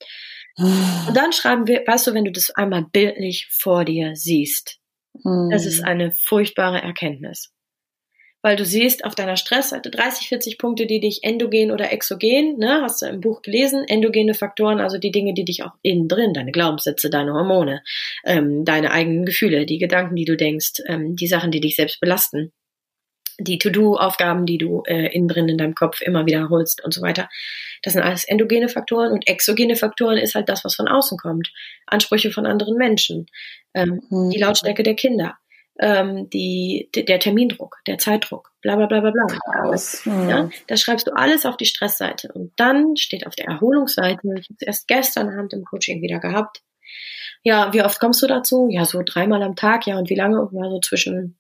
[1.15, 4.79] dann schreiben wir, weißt du, wenn du das einmal bildlich vor dir siehst,
[5.51, 7.56] das ist eine furchtbare Erkenntnis.
[8.47, 12.81] Weil du siehst auf deiner Stressseite 30, 40 Punkte, die dich endogen oder exogen, ne,
[12.81, 16.33] hast du im Buch gelesen, endogene Faktoren, also die Dinge, die dich auch innen drin,
[16.33, 17.83] deine Glaubenssätze, deine Hormone,
[18.25, 21.99] ähm, deine eigenen Gefühle, die Gedanken, die du denkst, ähm, die Sachen, die dich selbst
[21.99, 22.53] belasten,
[23.41, 27.29] die To-Do-Aufgaben, die du äh, innen drin in deinem Kopf immer wiederholst und so weiter.
[27.83, 31.53] Das sind alles endogene Faktoren und exogene Faktoren ist halt das, was von außen kommt.
[31.87, 33.27] Ansprüche von anderen Menschen,
[33.75, 34.31] ähm, mhm.
[34.31, 35.37] die Lautstärke der Kinder,
[35.79, 39.27] ähm, die, der Termindruck, der Zeitdruck, bla bla bla bla bla.
[39.62, 40.29] Alles, mhm.
[40.29, 42.33] ja, das schreibst du alles auf die Stressseite.
[42.33, 46.18] Und dann steht auf der Erholungsseite, ich habe es erst gestern Abend im Coaching wieder
[46.18, 46.62] gehabt,
[47.43, 48.68] ja, wie oft kommst du dazu?
[48.70, 50.49] Ja, so dreimal am Tag, ja, und wie lange?
[50.53, 51.39] Ja, so zwischen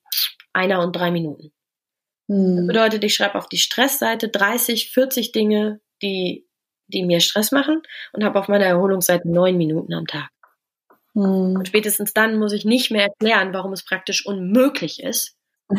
[0.52, 1.52] einer und drei Minuten.
[2.28, 2.56] Mhm.
[2.56, 6.46] Das bedeutet, ich schreibe auf die Stressseite 30, 40 Dinge, die,
[6.86, 7.82] die mir Stress machen
[8.12, 10.30] und habe auf meiner Erholungsseite neun Minuten am Tag.
[11.16, 11.56] Mhm.
[11.56, 15.36] Und spätestens dann muss ich nicht mehr erklären, warum es praktisch unmöglich ist,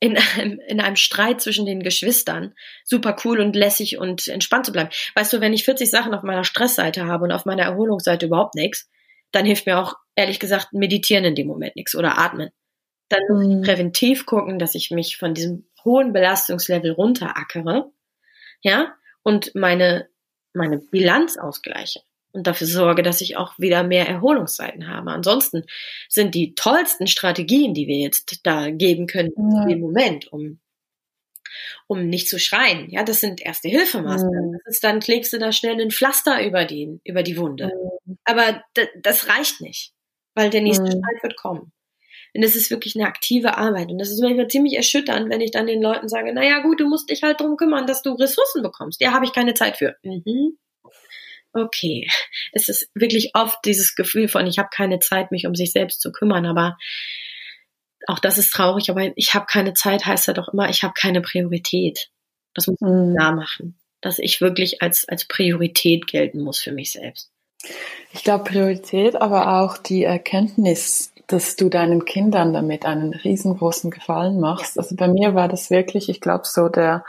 [0.00, 2.54] in einem, in einem Streit zwischen den Geschwistern
[2.84, 4.90] super cool und lässig und entspannt zu bleiben.
[5.14, 8.54] Weißt du, wenn ich 40 Sachen auf meiner Stressseite habe und auf meiner Erholungsseite überhaupt
[8.54, 8.90] nichts,
[9.32, 12.50] dann hilft mir auch ehrlich gesagt meditieren in dem Moment nichts oder atmen
[13.08, 13.62] dann muss ich mhm.
[13.62, 17.90] präventiv gucken, dass ich mich von diesem hohen Belastungslevel runterackere,
[18.62, 20.08] ja, und meine,
[20.52, 22.00] meine Bilanz ausgleiche
[22.36, 25.10] und dafür sorge, dass ich auch wieder mehr Erholungszeiten habe.
[25.10, 25.64] Ansonsten
[26.08, 29.64] sind die tollsten Strategien, die wir jetzt da geben können ja.
[29.64, 30.60] dem Moment, um
[31.86, 32.90] um nicht zu schreien.
[32.90, 34.50] Ja, das sind erste Hilfemaßnahmen.
[34.50, 34.58] Mhm.
[34.64, 37.70] Das ist dann klebst du da schnell ein Pflaster über die über die Wunde.
[38.04, 38.18] Mhm.
[38.24, 38.62] Aber
[39.00, 39.92] das reicht nicht,
[40.34, 40.90] weil der nächste mhm.
[40.90, 41.72] Streit wird kommen.
[42.34, 43.90] Und das ist wirklich eine aktive Arbeit.
[43.90, 46.86] Und das ist manchmal ziemlich erschütternd, wenn ich dann den Leuten sage, naja gut, du
[46.86, 49.00] musst dich halt drum kümmern, dass du Ressourcen bekommst.
[49.00, 49.96] Ja, habe ich keine Zeit für.
[50.02, 50.58] Mhm.
[51.56, 52.08] Okay.
[52.52, 56.02] Es ist wirklich oft dieses Gefühl von, ich habe keine Zeit, mich um sich selbst
[56.02, 56.76] zu kümmern, aber
[58.06, 60.92] auch das ist traurig, aber ich habe keine Zeit heißt ja doch immer, ich habe
[60.94, 62.10] keine Priorität.
[62.54, 63.14] Das muss man mhm.
[63.14, 67.30] klar machen, dass ich wirklich als, als Priorität gelten muss für mich selbst.
[68.12, 74.40] Ich glaube Priorität, aber auch die Erkenntnis, dass du deinen Kindern damit einen riesengroßen Gefallen
[74.40, 74.78] machst.
[74.78, 77.04] Also bei mir war das wirklich, ich glaube, so der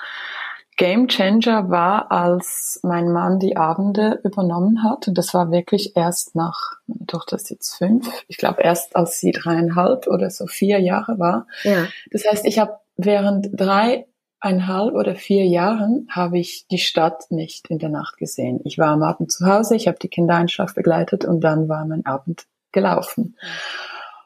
[0.77, 5.07] Game Changer war, als mein Mann die Abende übernommen hat.
[5.07, 9.19] Und das war wirklich erst nach, meine Tochter ist jetzt fünf, ich glaube erst als
[9.19, 11.47] sie dreieinhalb oder so vier Jahre war.
[11.63, 11.87] Ja.
[12.11, 17.79] Das heißt, ich habe während dreieinhalb oder vier Jahren habe ich die Stadt nicht in
[17.79, 18.61] der Nacht gesehen.
[18.63, 21.85] Ich war am Abend zu Hause, ich habe die Kinder Einschlaf begleitet und dann war
[21.85, 23.35] mein Abend gelaufen.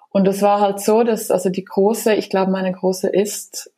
[0.10, 3.72] Und es war halt so, dass also die große, ich glaube, meine große ist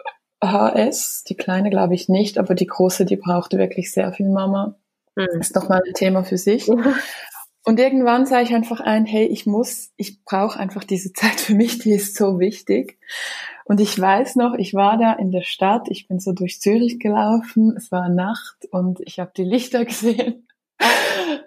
[0.51, 4.75] HS, die kleine glaube ich nicht, aber die große, die brauchte wirklich sehr viel Mama.
[5.15, 5.39] Mhm.
[5.39, 6.69] Ist noch mal ein Thema für sich.
[7.65, 11.55] Und irgendwann sah ich einfach ein, hey, ich muss, ich brauche einfach diese Zeit für
[11.55, 12.99] mich, die ist so wichtig.
[13.65, 16.99] Und ich weiß noch, ich war da in der Stadt, ich bin so durch Zürich
[16.99, 20.47] gelaufen, es war Nacht und ich habe die Lichter gesehen.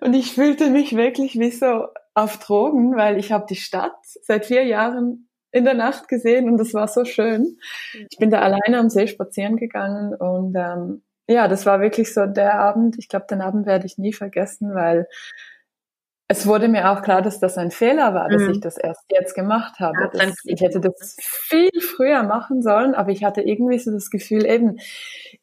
[0.00, 4.46] Und ich fühlte mich wirklich wie so auf Drogen, weil ich habe die Stadt seit
[4.46, 7.58] vier Jahren in der Nacht gesehen und das war so schön.
[8.10, 12.26] Ich bin da alleine am See spazieren gegangen und ähm, ja, das war wirklich so
[12.26, 12.96] der Abend.
[12.98, 15.08] Ich glaube, den Abend werde ich nie vergessen, weil
[16.28, 18.50] es wurde mir auch klar, dass das ein Fehler war, dass mhm.
[18.50, 20.10] ich das erst jetzt gemacht habe.
[20.12, 24.10] Ja, das, ich hätte das viel früher machen sollen, aber ich hatte irgendwie so das
[24.10, 24.78] Gefühl, eben,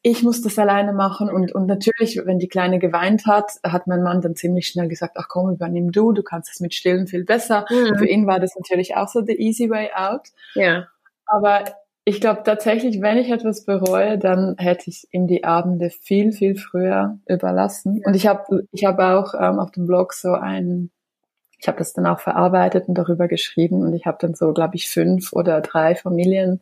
[0.02, 1.30] ich muss das alleine machen.
[1.30, 5.16] Und, und natürlich, wenn die Kleine geweint hat, hat mein Mann dann ziemlich schnell gesagt,
[5.18, 7.64] ach komm, übernimm du, du kannst es mit Stillen viel besser.
[7.70, 7.96] Mhm.
[7.96, 10.28] Für ihn war das natürlich auch so the easy way out.
[10.54, 10.88] Ja.
[11.26, 11.64] Aber
[12.04, 16.56] ich glaube tatsächlich, wenn ich etwas bereue, dann hätte ich ihm die Abende viel, viel
[16.56, 18.02] früher überlassen.
[18.04, 20.90] Und ich habe ich hab auch ähm, auf dem Blog so ein,
[21.58, 23.80] ich habe das dann auch verarbeitet und darüber geschrieben.
[23.80, 26.60] Und ich habe dann so, glaube ich, fünf oder drei Familien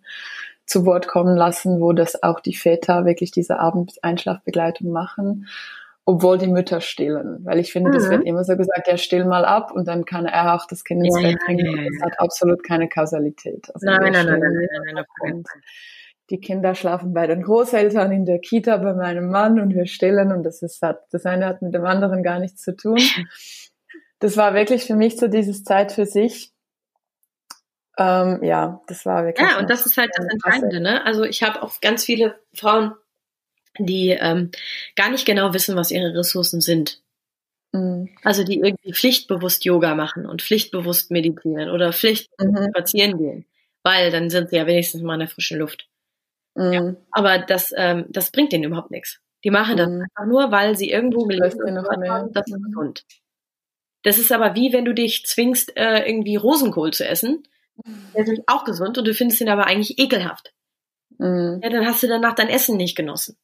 [0.64, 5.48] zu Wort kommen lassen, wo das auch die Väter wirklich diese Abendeinschlafbegleitung machen
[6.04, 7.44] obwohl die Mütter stillen.
[7.44, 7.94] Weil ich finde, mhm.
[7.94, 10.84] das wird immer so gesagt, ja, still mal ab und dann kann er auch das
[10.84, 11.76] Kind ins ja, Bett bringen.
[11.76, 13.70] Ja, ja, das hat absolut keine Kausalität.
[13.74, 15.44] Also nein, nein, nein, nein, nein, nein, nein,
[16.30, 20.32] Die Kinder schlafen bei den Großeltern in der Kita bei meinem Mann und wir stillen
[20.32, 22.98] und das ist, das eine hat mit dem anderen gar nichts zu tun.
[24.18, 26.52] Das war wirklich für mich so dieses Zeit für sich.
[27.98, 29.46] Ähm, ja, das war wirklich.
[29.46, 31.04] Ja, und das ist halt das Entscheidende, ne?
[31.04, 32.92] Also ich habe auch ganz viele Frauen
[33.78, 34.50] die ähm,
[34.96, 37.00] gar nicht genau wissen, was ihre Ressourcen sind.
[37.72, 38.10] Mhm.
[38.22, 42.68] Also die irgendwie pflichtbewusst Yoga machen und pflichtbewusst meditieren oder pflichtbewusst mhm.
[42.70, 43.46] spazieren gehen,
[43.82, 45.88] weil dann sind sie ja wenigstens mal in der frischen Luft.
[46.54, 46.72] Mhm.
[46.72, 49.20] Ja, aber das, ähm, das bringt denen überhaupt nichts.
[49.44, 50.02] Die machen das mhm.
[50.02, 52.64] einfach nur, weil sie irgendwo gelesen haben, das ist mhm.
[52.64, 53.04] gesund.
[54.04, 57.44] Das ist aber wie, wenn du dich zwingst, äh, irgendwie Rosenkohl zu essen.
[58.14, 60.52] Der ist auch gesund und du findest ihn aber eigentlich ekelhaft.
[61.18, 61.60] Mhm.
[61.62, 63.36] Ja, dann hast du danach dein Essen nicht genossen.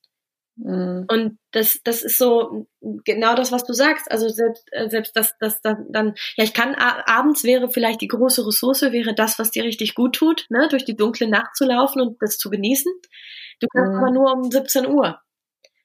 [0.59, 1.07] Mhm.
[1.09, 4.11] Und das, das ist so genau das, was du sagst.
[4.11, 8.09] Also selbst, äh, selbst das, das, das dann, ja, ich kann abends wäre vielleicht die
[8.09, 11.65] große Ressource, wäre das, was dir richtig gut tut, ne, durch die dunkle Nacht zu
[11.65, 12.93] laufen und das zu genießen.
[13.61, 13.99] Du kannst mhm.
[13.99, 15.21] aber nur um 17 Uhr.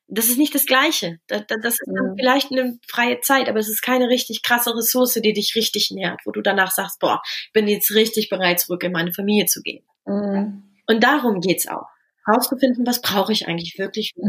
[0.07, 1.19] Das ist nicht das Gleiche.
[1.27, 2.15] Das, das ist dann mhm.
[2.17, 6.19] vielleicht eine freie Zeit, aber es ist keine richtig krasse Ressource, die dich richtig nährt,
[6.25, 7.21] wo du danach sagst, boah,
[7.53, 9.83] bin jetzt richtig bereit, zurück in meine Familie zu gehen.
[10.05, 10.63] Mhm.
[10.87, 11.92] Und darum geht's auch
[12.27, 14.13] rauszufinden, was brauche ich eigentlich wirklich.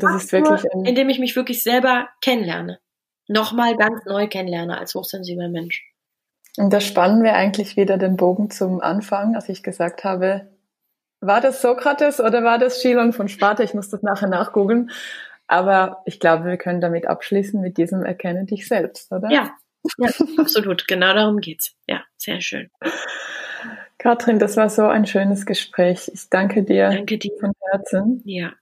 [0.00, 2.78] Das ist wirklich nur, indem ich mich wirklich selber kennenlerne.
[3.26, 5.84] Nochmal ganz neu kennenlerne als hochsensibler Mensch.
[6.56, 10.52] Und da spannen wir eigentlich wieder den Bogen zum Anfang, als ich gesagt habe,
[11.20, 13.62] war das Sokrates oder war das Schilon von Sparta?
[13.62, 14.90] Ich muss das nachher nachgoogeln.
[15.46, 19.30] Aber ich glaube, wir können damit abschließen mit diesem Erkenne dich selbst, oder?
[19.30, 19.50] Ja,
[19.98, 20.88] ja absolut.
[20.88, 21.74] Genau darum geht's.
[21.86, 22.70] Ja, sehr schön.
[24.02, 26.10] Katrin, das war so ein schönes Gespräch.
[26.12, 27.30] Ich danke dir, danke dir.
[27.38, 28.20] von Herzen.
[28.24, 28.52] Ja.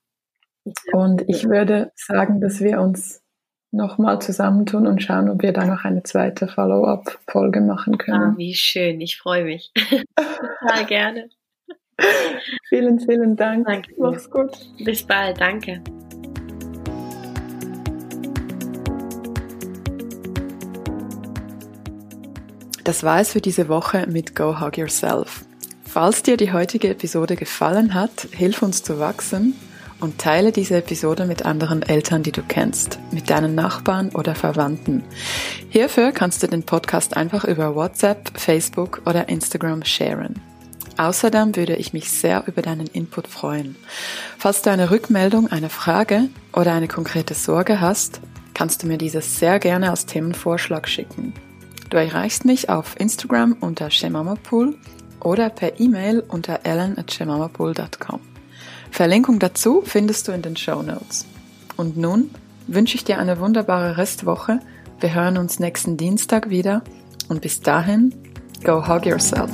[0.93, 3.23] Und ich würde sagen, dass wir uns
[3.71, 8.35] nochmal zusammentun und schauen, ob wir da noch eine zweite Follow-up-Folge machen können.
[8.35, 9.73] Ah, wie schön, ich freue mich.
[10.15, 11.31] Total gerne.
[12.69, 13.67] vielen, vielen Dank.
[13.67, 13.95] Danke.
[13.97, 14.59] Mach's gut.
[14.85, 15.83] Bis bald, danke.
[22.91, 25.45] Das war es für diese Woche mit Go Hug Yourself.
[25.85, 29.55] Falls dir die heutige Episode gefallen hat, hilf uns zu wachsen
[30.01, 35.05] und teile diese Episode mit anderen Eltern, die du kennst, mit deinen Nachbarn oder Verwandten.
[35.69, 40.41] Hierfür kannst du den Podcast einfach über WhatsApp, Facebook oder Instagram sharen.
[40.97, 43.77] Außerdem würde ich mich sehr über deinen Input freuen.
[44.37, 48.21] Falls du eine Rückmeldung, eine Frage oder eine konkrete Sorge hast,
[48.53, 51.35] kannst du mir dieses sehr gerne als Themenvorschlag schicken.
[51.91, 54.77] Du erreichst mich auf Instagram unter shemamapool
[55.21, 58.21] oder per E-Mail unter ellen@shemamapool.com.
[58.91, 61.27] Verlinkung dazu findest du in den Show Notes.
[61.77, 62.31] Und nun
[62.67, 64.61] wünsche ich dir eine wunderbare Restwoche.
[65.01, 66.83] Wir hören uns nächsten Dienstag wieder
[67.29, 68.15] und bis dahin,
[68.65, 69.51] go hug yourself.